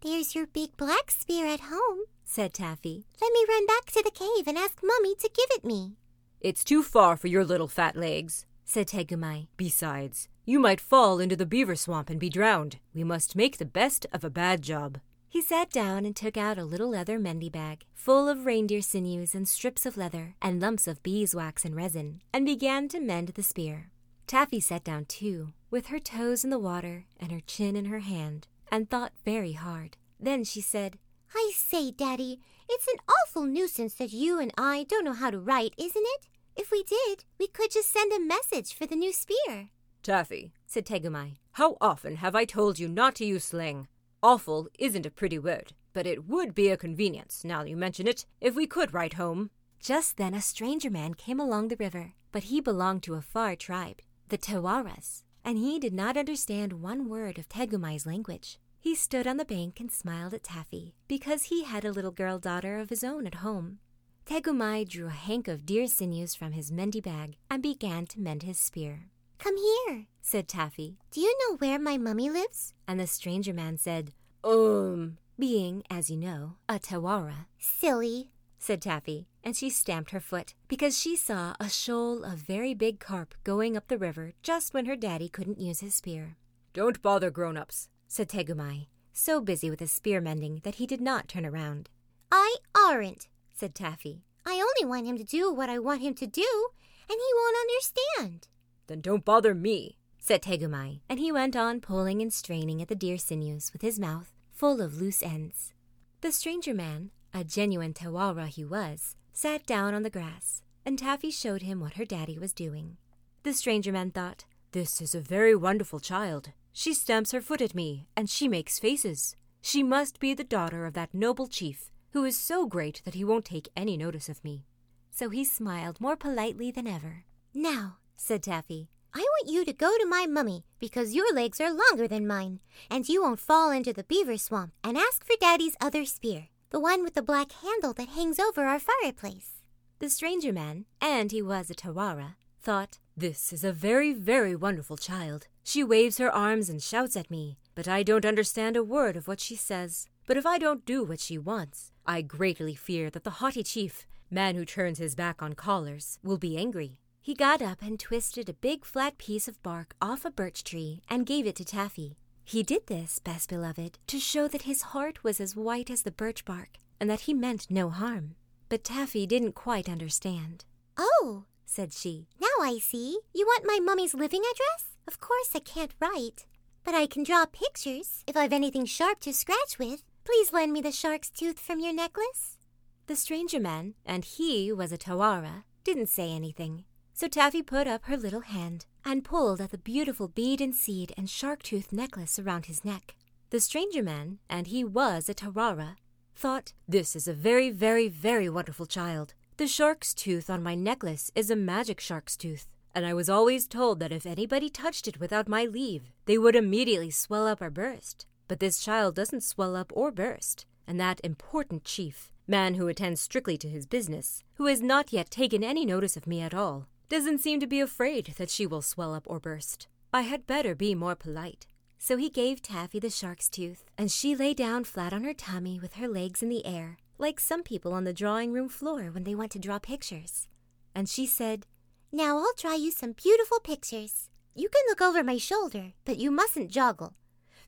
There's 0.00 0.34
your 0.34 0.48
big 0.48 0.76
black 0.76 1.12
spear 1.12 1.46
at 1.46 1.70
home, 1.70 2.00
said 2.32 2.54
Taffy. 2.54 3.04
Let 3.20 3.30
me 3.32 3.44
run 3.46 3.66
back 3.66 3.90
to 3.92 4.02
the 4.02 4.10
cave 4.10 4.48
and 4.48 4.56
ask 4.56 4.80
Mummy 4.82 5.14
to 5.16 5.28
give 5.28 5.50
it 5.50 5.66
me. 5.66 5.98
It's 6.40 6.64
too 6.64 6.82
far 6.82 7.18
for 7.18 7.28
your 7.28 7.44
little 7.44 7.68
fat 7.68 7.94
legs, 7.94 8.46
said 8.64 8.88
Tegumai. 8.88 9.48
Besides, 9.58 10.28
you 10.46 10.58
might 10.58 10.80
fall 10.80 11.20
into 11.20 11.36
the 11.36 11.44
beaver 11.44 11.76
swamp 11.76 12.08
and 12.08 12.18
be 12.18 12.30
drowned. 12.30 12.78
We 12.94 13.04
must 13.04 13.36
make 13.36 13.58
the 13.58 13.66
best 13.66 14.06
of 14.14 14.24
a 14.24 14.30
bad 14.30 14.62
job. 14.62 14.98
He 15.28 15.42
sat 15.42 15.70
down 15.70 16.06
and 16.06 16.16
took 16.16 16.38
out 16.38 16.56
a 16.56 16.64
little 16.64 16.88
leather 16.88 17.18
mendy 17.18 17.52
bag 17.52 17.84
full 17.94 18.28
of 18.28 18.46
reindeer 18.46 18.82
sinews 18.82 19.34
and 19.34 19.46
strips 19.46 19.86
of 19.86 19.96
leather 19.96 20.34
and 20.42 20.60
lumps 20.60 20.88
of 20.88 21.02
beeswax 21.02 21.64
and 21.64 21.76
resin, 21.76 22.20
and 22.32 22.44
began 22.46 22.88
to 22.88 22.98
mend 22.98 23.28
the 23.28 23.42
spear. 23.42 23.90
Taffy 24.26 24.58
sat 24.58 24.82
down 24.82 25.04
too, 25.04 25.52
with 25.70 25.86
her 25.86 26.00
toes 26.00 26.44
in 26.44 26.50
the 26.50 26.58
water 26.58 27.04
and 27.20 27.30
her 27.30 27.40
chin 27.46 27.76
in 27.76 27.84
her 27.84 28.00
hand, 28.00 28.48
and 28.72 28.88
thought 28.88 29.12
very 29.24 29.52
hard. 29.52 29.98
Then 30.18 30.42
she 30.44 30.60
said, 30.60 30.98
I 31.34 31.52
say, 31.54 31.90
Daddy, 31.90 32.40
it's 32.68 32.86
an 32.88 32.98
awful 33.08 33.44
nuisance 33.44 33.94
that 33.94 34.12
you 34.12 34.38
and 34.38 34.52
I 34.56 34.84
don't 34.88 35.04
know 35.04 35.12
how 35.12 35.30
to 35.30 35.38
write, 35.38 35.74
isn't 35.78 36.04
it? 36.04 36.28
If 36.56 36.70
we 36.70 36.82
did, 36.82 37.24
we 37.38 37.46
could 37.46 37.70
just 37.70 37.92
send 37.92 38.12
a 38.12 38.20
message 38.20 38.74
for 38.74 38.86
the 38.86 38.96
new 38.96 39.12
spear. 39.12 39.70
Taffy, 40.02 40.52
said 40.66 40.84
Tegumai, 40.84 41.36
how 41.52 41.76
often 41.80 42.16
have 42.16 42.34
I 42.34 42.44
told 42.44 42.78
you 42.78 42.88
not 42.88 43.14
to 43.16 43.24
use 43.24 43.44
slang? 43.44 43.88
Awful 44.22 44.68
isn't 44.78 45.06
a 45.06 45.10
pretty 45.10 45.38
word, 45.38 45.72
but 45.92 46.06
it 46.06 46.26
would 46.26 46.54
be 46.54 46.68
a 46.68 46.76
convenience, 46.76 47.44
now 47.44 47.62
you 47.64 47.76
mention 47.76 48.06
it, 48.06 48.26
if 48.40 48.54
we 48.54 48.66
could 48.66 48.94
write 48.94 49.14
home. 49.14 49.50
Just 49.80 50.16
then 50.16 50.34
a 50.34 50.40
stranger 50.40 50.90
man 50.90 51.14
came 51.14 51.40
along 51.40 51.68
the 51.68 51.76
river, 51.76 52.12
but 52.30 52.44
he 52.44 52.60
belonged 52.60 53.02
to 53.04 53.14
a 53.14 53.20
far 53.20 53.56
tribe 53.56 54.00
the 54.28 54.38
Tewaras, 54.38 55.24
and 55.44 55.58
he 55.58 55.78
did 55.78 55.92
not 55.92 56.16
understand 56.16 56.72
one 56.72 57.06
word 57.06 57.38
of 57.38 57.48
Tegumai's 57.50 58.06
language. 58.06 58.58
He 58.82 58.96
stood 58.96 59.28
on 59.28 59.36
the 59.36 59.44
bank 59.44 59.78
and 59.78 59.92
smiled 59.92 60.34
at 60.34 60.42
Taffy, 60.42 60.96
because 61.06 61.44
he 61.44 61.62
had 61.62 61.84
a 61.84 61.92
little 61.92 62.10
girl 62.10 62.40
daughter 62.40 62.80
of 62.80 62.90
his 62.90 63.04
own 63.04 63.28
at 63.28 63.36
home. 63.36 63.78
Tegumai 64.26 64.88
drew 64.88 65.06
a 65.06 65.10
hank 65.10 65.46
of 65.46 65.64
deer 65.64 65.86
sinews 65.86 66.34
from 66.34 66.50
his 66.50 66.72
mendy 66.72 67.00
bag 67.00 67.36
and 67.48 67.62
began 67.62 68.06
to 68.06 68.20
mend 68.20 68.42
his 68.42 68.58
spear. 68.58 69.06
Come 69.38 69.54
here, 69.56 70.06
said 70.20 70.48
Taffy. 70.48 70.98
Do 71.12 71.20
you 71.20 71.32
know 71.38 71.58
where 71.58 71.78
my 71.78 71.96
mummy 71.96 72.28
lives? 72.28 72.74
And 72.88 72.98
the 72.98 73.06
stranger 73.06 73.54
man 73.54 73.78
said, 73.78 74.14
Um, 74.42 75.18
being, 75.38 75.84
as 75.88 76.10
you 76.10 76.16
know, 76.16 76.56
a 76.68 76.80
Tewara. 76.80 77.46
Silly, 77.60 78.32
said 78.58 78.82
Taffy, 78.82 79.28
and 79.44 79.56
she 79.56 79.70
stamped 79.70 80.10
her 80.10 80.18
foot 80.18 80.54
because 80.66 80.98
she 80.98 81.14
saw 81.14 81.54
a 81.60 81.68
shoal 81.68 82.24
of 82.24 82.40
very 82.40 82.74
big 82.74 82.98
carp 82.98 83.36
going 83.44 83.76
up 83.76 83.86
the 83.86 83.96
river 83.96 84.32
just 84.42 84.74
when 84.74 84.86
her 84.86 84.96
daddy 84.96 85.28
couldn't 85.28 85.60
use 85.60 85.78
his 85.78 85.94
spear. 85.94 86.36
Don't 86.72 87.00
bother 87.00 87.30
grown 87.30 87.56
ups, 87.56 87.88
said 88.12 88.28
Tegumai, 88.28 88.88
so 89.14 89.40
busy 89.40 89.70
with 89.70 89.80
his 89.80 89.90
spear 89.90 90.20
mending 90.20 90.60
that 90.64 90.74
he 90.74 90.86
did 90.86 91.00
not 91.00 91.28
turn 91.28 91.46
around. 91.46 91.88
I 92.30 92.56
aren't, 92.74 93.26
said 93.54 93.74
Taffy. 93.74 94.22
I 94.44 94.52
only 94.52 94.86
want 94.86 95.06
him 95.06 95.16
to 95.16 95.24
do 95.24 95.50
what 95.50 95.70
I 95.70 95.78
want 95.78 96.02
him 96.02 96.12
to 96.16 96.26
do, 96.26 96.68
and 97.08 97.18
he 97.18 97.34
won't 97.34 97.56
understand. 97.56 98.48
Then 98.86 99.00
don't 99.00 99.24
bother 99.24 99.54
me, 99.54 99.96
said 100.18 100.42
Tegumai, 100.42 101.00
and 101.08 101.18
he 101.18 101.32
went 101.32 101.56
on 101.56 101.80
pulling 101.80 102.20
and 102.20 102.30
straining 102.30 102.82
at 102.82 102.88
the 102.88 102.94
deer 102.94 103.16
sinews 103.16 103.72
with 103.72 103.80
his 103.80 103.98
mouth 103.98 104.30
full 104.52 104.82
of 104.82 105.00
loose 105.00 105.22
ends. 105.22 105.72
The 106.20 106.32
stranger 106.32 106.74
man, 106.74 107.12
a 107.32 107.44
genuine 107.44 107.94
Tewara 107.94 108.46
he 108.46 108.62
was, 108.62 109.16
sat 109.32 109.64
down 109.64 109.94
on 109.94 110.02
the 110.02 110.10
grass, 110.10 110.60
and 110.84 110.98
Taffy 110.98 111.30
showed 111.30 111.62
him 111.62 111.80
what 111.80 111.94
her 111.94 112.04
daddy 112.04 112.38
was 112.38 112.52
doing. 112.52 112.98
The 113.42 113.54
stranger 113.54 113.90
man 113.90 114.10
thought, 114.10 114.44
This 114.72 115.00
is 115.00 115.14
a 115.14 115.20
very 115.22 115.56
wonderful 115.56 115.98
child. 115.98 116.50
She 116.72 116.94
stamps 116.94 117.32
her 117.32 117.40
foot 117.40 117.60
at 117.60 117.74
me, 117.74 118.08
and 118.16 118.28
she 118.28 118.48
makes 118.48 118.78
faces. 118.78 119.36
She 119.60 119.82
must 119.82 120.18
be 120.18 120.34
the 120.34 120.44
daughter 120.44 120.86
of 120.86 120.94
that 120.94 121.14
noble 121.14 121.46
chief, 121.46 121.90
who 122.12 122.24
is 122.24 122.36
so 122.36 122.66
great 122.66 123.02
that 123.04 123.14
he 123.14 123.24
won't 123.24 123.44
take 123.44 123.68
any 123.76 123.96
notice 123.96 124.28
of 124.28 124.42
me. 124.42 124.66
So 125.10 125.28
he 125.28 125.44
smiled 125.44 126.00
more 126.00 126.16
politely 126.16 126.70
than 126.70 126.86
ever. 126.86 127.24
Now, 127.54 127.98
said 128.16 128.42
Taffy, 128.42 128.88
I 129.14 129.20
want 129.20 129.50
you 129.52 129.64
to 129.64 129.72
go 129.72 129.96
to 129.98 130.06
my 130.06 130.26
mummy 130.26 130.64
because 130.78 131.14
your 131.14 131.34
legs 131.34 131.60
are 131.60 131.72
longer 131.72 132.08
than 132.08 132.26
mine, 132.26 132.60
and 132.90 133.08
you 133.08 133.22
won't 133.22 133.38
fall 133.38 133.70
into 133.70 133.92
the 133.92 134.04
beaver 134.04 134.38
swamp, 134.38 134.72
and 134.82 134.96
ask 134.96 135.24
for 135.24 135.36
Daddy's 135.38 135.76
other 135.80 136.04
spear 136.06 136.48
the 136.72 136.80
one 136.80 137.04
with 137.04 137.12
the 137.12 137.22
black 137.22 137.52
handle 137.52 137.92
that 137.92 138.08
hangs 138.08 138.38
over 138.38 138.64
our 138.64 138.78
fireplace. 138.78 139.62
The 139.98 140.08
stranger 140.08 140.54
man, 140.54 140.86
and 141.02 141.30
he 141.30 141.42
was 141.42 141.68
a 141.68 141.74
Tewara, 141.74 142.36
thought, 142.62 142.98
This 143.16 143.52
is 143.52 143.64
a 143.64 143.72
very, 143.72 144.12
very 144.12 144.54
wonderful 144.54 144.96
child. 144.96 145.48
She 145.64 145.84
waves 145.84 146.18
her 146.18 146.30
arms 146.30 146.70
and 146.70 146.82
shouts 146.82 147.16
at 147.16 147.30
me, 147.30 147.58
but 147.74 147.88
I 147.88 148.02
don't 148.02 148.24
understand 148.24 148.76
a 148.76 148.84
word 148.84 149.16
of 149.16 149.28
what 149.28 149.40
she 149.40 149.56
says. 149.56 150.06
But 150.26 150.36
if 150.36 150.46
I 150.46 150.58
don't 150.58 150.86
do 150.86 151.02
what 151.02 151.20
she 151.20 151.36
wants, 151.36 151.92
I 152.06 152.22
greatly 152.22 152.74
fear 152.74 153.10
that 153.10 153.24
the 153.24 153.38
haughty 153.42 153.62
chief, 153.62 154.06
man 154.30 154.54
who 154.54 154.64
turns 154.64 154.98
his 154.98 155.14
back 155.14 155.42
on 155.42 155.54
callers, 155.54 156.18
will 156.22 156.38
be 156.38 156.56
angry. 156.56 156.98
He 157.20 157.34
got 157.34 157.60
up 157.62 157.82
and 157.82 157.98
twisted 157.98 158.48
a 158.48 158.54
big 158.54 158.84
flat 158.84 159.18
piece 159.18 159.46
of 159.48 159.62
bark 159.62 159.94
off 160.00 160.24
a 160.24 160.30
birch 160.30 160.64
tree 160.64 161.02
and 161.08 161.26
gave 161.26 161.46
it 161.46 161.56
to 161.56 161.64
Taffy. 161.64 162.16
He 162.44 162.62
did 162.62 162.86
this, 162.86 163.18
best 163.18 163.48
beloved, 163.48 163.98
to 164.08 164.18
show 164.18 164.48
that 164.48 164.62
his 164.62 164.82
heart 164.82 165.22
was 165.22 165.40
as 165.40 165.56
white 165.56 165.90
as 165.90 166.02
the 166.02 166.10
birch 166.10 166.44
bark, 166.44 166.78
and 167.00 167.08
that 167.08 167.20
he 167.20 167.34
meant 167.34 167.70
no 167.70 167.90
harm. 167.90 168.34
But 168.68 168.84
Taffy 168.84 169.26
didn't 169.26 169.54
quite 169.54 169.88
understand. 169.88 170.64
Oh, 170.96 171.44
said 171.72 171.92
she. 171.92 172.26
Now 172.40 172.46
I 172.60 172.78
see. 172.78 173.18
You 173.34 173.46
want 173.46 173.66
my 173.66 173.80
mummy's 173.80 174.14
living 174.14 174.42
address? 174.42 174.96
Of 175.08 175.18
course 175.20 175.50
I 175.54 175.58
can't 175.60 175.94
write. 176.00 176.46
But 176.84 176.94
I 176.94 177.06
can 177.06 177.22
draw 177.22 177.46
pictures 177.46 178.24
if 178.26 178.36
I've 178.36 178.52
anything 178.52 178.84
sharp 178.84 179.20
to 179.20 179.32
scratch 179.32 179.78
with. 179.78 180.02
Please 180.24 180.52
lend 180.52 180.72
me 180.72 180.80
the 180.80 180.92
shark's 180.92 181.30
tooth 181.30 181.58
from 181.58 181.80
your 181.80 181.92
necklace. 181.92 182.58
The 183.06 183.16
stranger 183.16 183.58
man, 183.58 183.94
and 184.06 184.24
he 184.24 184.72
was 184.72 184.92
a 184.92 184.98
Tewara, 184.98 185.64
didn't 185.84 186.08
say 186.08 186.30
anything. 186.30 186.84
So 187.14 187.26
Taffy 187.28 187.62
put 187.62 187.86
up 187.86 188.04
her 188.04 188.16
little 188.16 188.40
hand 188.40 188.86
and 189.04 189.24
pulled 189.24 189.60
at 189.60 189.70
the 189.70 189.78
beautiful 189.78 190.28
bead 190.28 190.60
and 190.60 190.74
seed 190.74 191.12
and 191.16 191.28
shark 191.28 191.62
tooth 191.62 191.92
necklace 191.92 192.38
around 192.38 192.66
his 192.66 192.84
neck. 192.84 193.14
The 193.50 193.60
stranger 193.60 194.02
man, 194.02 194.38
and 194.48 194.68
he 194.68 194.84
was 194.84 195.28
a 195.28 195.34
Tewara, 195.34 195.96
thought, 196.34 196.72
This 196.88 197.14
is 197.14 197.28
a 197.28 197.34
very, 197.34 197.70
very, 197.70 198.08
very 198.08 198.48
wonderful 198.48 198.86
child. 198.86 199.34
The 199.58 199.68
shark's 199.68 200.14
tooth 200.14 200.48
on 200.48 200.62
my 200.62 200.74
necklace 200.74 201.30
is 201.34 201.50
a 201.50 201.56
magic 201.56 202.00
shark's 202.00 202.36
tooth. 202.38 202.66
and 202.94 203.06
I 203.06 203.14
was 203.14 203.28
always 203.28 203.66
told 203.66 204.00
that 204.00 204.12
if 204.12 204.26
anybody 204.26 204.68
touched 204.68 205.08
it 205.08 205.20
without 205.20 205.48
my 205.48 205.64
leave, 205.64 206.10
they 206.26 206.36
would 206.36 206.56
immediately 206.56 207.10
swell 207.10 207.46
up 207.46 207.62
or 207.62 207.70
burst. 207.70 208.26
But 208.48 208.60
this 208.60 208.80
child 208.80 209.14
doesn't 209.14 209.42
swell 209.42 209.76
up 209.76 209.92
or 209.94 210.10
burst, 210.10 210.66
and 210.86 211.00
that 211.00 211.20
important 211.24 211.84
chief, 211.84 212.30
man 212.46 212.74
who 212.74 212.88
attends 212.88 213.20
strictly 213.20 213.56
to 213.58 213.68
his 213.68 213.86
business, 213.86 214.42
who 214.54 214.66
has 214.66 214.82
not 214.82 215.12
yet 215.12 215.30
taken 215.30 215.64
any 215.64 215.86
notice 215.86 216.16
of 216.16 216.26
me 216.26 216.40
at 216.42 216.54
all, 216.54 216.86
doesn't 217.08 217.38
seem 217.38 217.60
to 217.60 217.66
be 217.66 217.80
afraid 217.80 218.34
that 218.36 218.50
she 218.50 218.66
will 218.66 218.82
swell 218.82 219.14
up 219.14 219.24
or 219.26 219.40
burst. 219.40 219.86
I 220.12 220.22
had 220.22 220.46
better 220.46 220.74
be 220.74 220.94
more 220.94 221.14
polite. 221.14 221.66
So 221.98 222.16
he 222.16 222.28
gave 222.30 222.60
Taffy 222.60 222.98
the 222.98 223.10
shark's 223.10 223.48
tooth, 223.48 223.84
and 223.96 224.10
she 224.10 224.34
lay 224.34 224.54
down 224.54 224.84
flat 224.84 225.12
on 225.12 225.24
her 225.24 225.34
tummy 225.34 225.78
with 225.80 225.94
her 225.94 226.08
legs 226.08 226.42
in 226.42 226.48
the 226.48 226.66
air, 226.66 226.98
like 227.22 227.40
some 227.40 227.62
people 227.62 227.94
on 227.94 228.04
the 228.04 228.12
drawing 228.12 228.52
room 228.52 228.68
floor 228.68 229.04
when 229.04 229.22
they 229.24 229.34
want 229.34 229.52
to 229.52 229.58
draw 229.58 229.78
pictures. 229.78 230.48
And 230.94 231.08
she 231.08 231.24
said, 231.24 231.66
Now 232.10 232.36
I'll 232.36 232.52
draw 232.58 232.74
you 232.74 232.90
some 232.90 233.12
beautiful 233.12 233.60
pictures. 233.60 234.28
You 234.54 234.68
can 234.68 234.82
look 234.88 235.00
over 235.00 235.22
my 235.22 235.38
shoulder, 235.38 235.92
but 236.04 236.18
you 236.18 236.30
mustn't 236.30 236.70
joggle. 236.70 237.14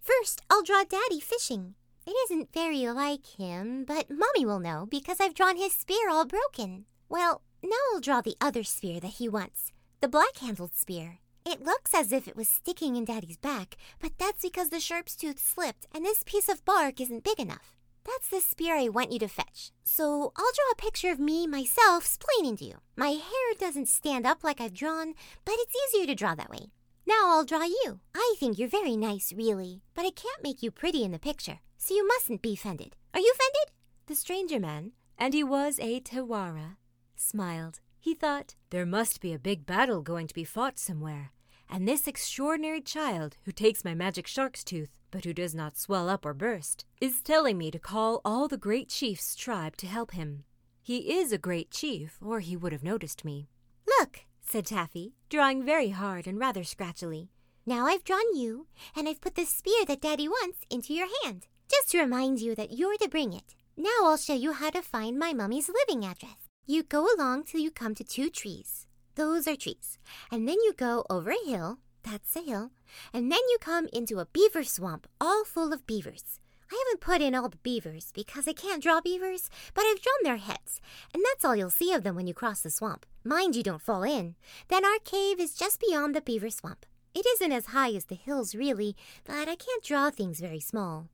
First, 0.03 0.43
I'll 0.51 0.65
draw 0.65 0.85
Daddy 0.85 1.21
fishing. 1.21 1.77
It 2.07 2.15
isn't 2.25 2.53
very 2.53 2.87
like 2.89 3.25
him, 3.39 3.85
but 3.87 4.11
Mommy 4.11 4.45
will 4.45 4.61
know 4.61 4.87
because 4.91 5.21
I've 5.21 5.35
drawn 5.35 5.57
his 5.57 5.73
spear 5.73 6.11
all 6.11 6.27
broken. 6.27 6.85
Well, 7.09 7.41
now 7.63 7.79
I'll 7.95 8.01
draw 8.01 8.21
the 8.21 8.37
other 8.41 8.65
spear 8.65 9.01
that 9.01 9.19
he 9.19 9.29
wants, 9.29 9.73
the 10.03 10.09
black 10.09 10.37
handled 10.39 10.75
spear. 10.75 11.21
It 11.47 11.63
looks 11.63 11.95
as 11.95 12.13
if 12.13 12.27
it 12.27 12.37
was 12.37 12.49
sticking 12.49 12.97
in 12.97 13.05
Daddy's 13.05 13.39
back, 13.39 13.77
but 14.01 14.13
that's 14.19 14.43
because 14.43 14.71
the 14.71 14.81
sharp's 14.81 15.15
tooth 15.15 15.39
slipped 15.39 15.87
and 15.95 16.05
this 16.05 16.23
piece 16.27 16.49
of 16.49 16.65
bark 16.65 17.01
isn't 17.01 17.25
big 17.25 17.39
enough. 17.39 17.74
That's 18.05 18.29
the 18.29 18.41
spear 18.41 18.77
I 18.77 18.89
want 18.89 19.13
you 19.13 19.19
to 19.21 19.29
fetch. 19.29 19.71
So 19.83 20.33
I'll 20.37 20.53
draw 20.55 20.71
a 20.73 20.77
picture 20.77 21.11
of 21.11 21.19
me 21.19 21.47
myself 21.47 22.05
splaining 22.05 22.59
to 22.59 22.65
you. 22.65 22.75
My 22.97 23.11
hair 23.11 23.55
doesn't 23.59 23.89
stand 23.89 24.27
up 24.27 24.45
like 24.45 24.61
I've 24.61 24.75
drawn, 24.75 25.15
but 25.45 25.55
it's 25.59 25.75
easier 25.89 26.07
to 26.07 26.15
draw 26.15 26.35
that 26.35 26.51
way. 26.51 26.71
Now 27.07 27.29
I'll 27.29 27.45
draw 27.45 27.65
you. 27.65 28.01
I 28.15 28.35
think 28.39 28.59
you're 28.59 28.69
very 28.69 28.97
nice, 28.97 29.33
really, 29.37 29.83
but 29.95 30.07
I 30.07 30.11
can't 30.11 30.43
make 30.43 30.63
you 30.63 30.71
pretty 30.71 31.05
in 31.05 31.13
the 31.13 31.19
picture, 31.19 31.61
so 31.77 31.95
you 31.95 32.07
mustn't 32.07 32.43
be 32.43 32.55
offended. 32.55 32.97
Are 33.13 33.21
you 33.21 33.33
offended? 33.35 33.75
The 34.07 34.15
stranger 34.15 34.61
man, 34.61 34.93
and 35.19 35.35
he 35.35 35.45
was 35.45 35.79
a 35.81 36.01
Tewara, 36.01 36.77
smiled. 37.17 37.81
He 37.99 38.15
thought, 38.15 38.55
There 38.71 38.87
must 38.87 39.21
be 39.21 39.33
a 39.33 39.39
big 39.39 39.65
battle 39.65 40.03
going 40.03 40.27
to 40.27 40.35
be 40.35 40.45
fought 40.45 40.79
somewhere, 40.79 41.33
and 41.71 41.87
this 41.87 42.07
extraordinary 42.07 42.81
child 42.81 43.37
who 43.45 43.53
takes 43.53 43.85
my 43.85 43.95
magic 43.95 44.27
shark's 44.27 44.63
tooth, 44.65 44.91
but 45.15 45.25
who 45.25 45.33
does 45.33 45.55
not 45.55 45.79
swell 45.79 46.09
up 46.09 46.27
or 46.27 46.35
burst, 46.35 46.85
is 47.01 47.23
telling 47.23 47.57
me 47.57 47.71
to 47.71 47.79
call 47.79 48.21
all 48.25 48.49
the 48.49 48.57
great 48.57 48.89
chief's 48.89 49.37
tribe 49.37 49.77
to 49.77 49.87
help 49.87 50.11
him. 50.11 50.43
He 50.83 51.17
is 51.17 51.31
a 51.31 51.39
great 51.39 51.71
chief, 51.71 52.19
or 52.21 52.41
he 52.41 52.57
would 52.57 52.73
have 52.73 52.83
noticed 52.83 53.25
me. 53.25 53.49
Look, 53.87 54.23
said 54.41 54.67
Taffy, 54.67 55.15
drawing 55.31 55.65
very 55.65 55.91
hard 55.91 56.27
and 56.27 56.37
rather 56.37 56.65
scratchily. 56.65 57.31
Now 57.65 57.87
I've 57.87 58.03
drawn 58.03 58.35
you, 58.35 58.67
and 58.97 59.09
I've 59.09 59.21
put 59.21 59.37
the 59.37 59.45
spear 59.45 59.85
that 59.87 60.01
Daddy 60.01 60.27
wants 60.27 60.59
into 60.69 60.93
your 60.93 61.07
hand, 61.23 61.47
just 61.71 61.93
to 61.93 62.01
remind 62.01 62.41
you 62.41 62.57
that 62.57 62.73
you're 62.73 62.97
to 62.97 63.09
bring 63.09 63.33
it. 63.33 63.55
Now 63.77 64.01
I'll 64.03 64.17
show 64.17 64.35
you 64.35 64.53
how 64.53 64.71
to 64.71 64.83
find 64.83 65.17
my 65.17 65.33
mummy's 65.33 65.71
living 65.71 66.05
address. 66.05 66.49
You 66.67 66.83
go 66.83 67.07
along 67.17 67.45
till 67.45 67.61
you 67.61 67.71
come 67.71 67.95
to 67.95 68.03
two 68.03 68.31
trees. 68.31 68.89
Those 69.15 69.47
are 69.47 69.55
trees. 69.55 69.97
And 70.33 70.49
then 70.49 70.57
you 70.65 70.73
go 70.77 71.07
over 71.09 71.31
a 71.31 71.49
hill. 71.49 71.79
That's 72.05 72.37
a 72.37 72.41
hill. 72.41 72.71
And 73.13 73.33
then 73.33 73.41
you 73.51 73.57
come 73.61 73.89
into 73.93 74.21
a 74.21 74.27
beaver 74.27 74.63
swamp 74.63 75.09
all 75.21 75.45
full 75.45 75.73
of 75.73 75.87
beavers. 75.87 76.39
I 76.71 76.83
haven't 76.87 77.01
put 77.01 77.21
in 77.21 77.35
all 77.35 77.49
the 77.49 77.57
beavers 77.59 78.11
because 78.13 78.49
I 78.49 78.53
can't 78.53 78.83
draw 78.83 79.01
beavers, 79.01 79.49
but 79.75 79.83
I've 79.83 80.01
drawn 80.01 80.23
their 80.23 80.37
heads, 80.37 80.81
and 81.13 81.23
that's 81.25 81.45
all 81.45 81.55
you'll 81.55 81.71
see 81.71 81.93
of 81.93 82.03
them 82.03 82.15
when 82.17 82.27
you 82.27 82.35
cross 82.35 82.63
the 82.63 82.71
swamp. 82.71 83.07
Mind 83.23 83.55
you 83.55 83.63
don't 83.63 83.83
fall 83.83 84.03
in. 84.03 84.35
Then 84.69 84.85
our 84.85 84.99
cave 85.05 85.41
is 85.41 85.55
just 85.55 85.81
beyond 85.81 86.15
the 86.15 86.21
beaver 86.21 86.51
swamp. 86.51 86.87
It 87.15 87.27
isn't 87.27 87.53
as 87.53 87.67
high 87.67 87.93
as 87.93 88.07
the 88.07 88.15
hills, 88.15 88.55
really, 88.55 88.97
but 89.25 89.49
I 89.49 89.57
can't 89.57 89.85
draw 89.85 90.11
things 90.11 90.41
very 90.41 90.61
small. 90.61 91.09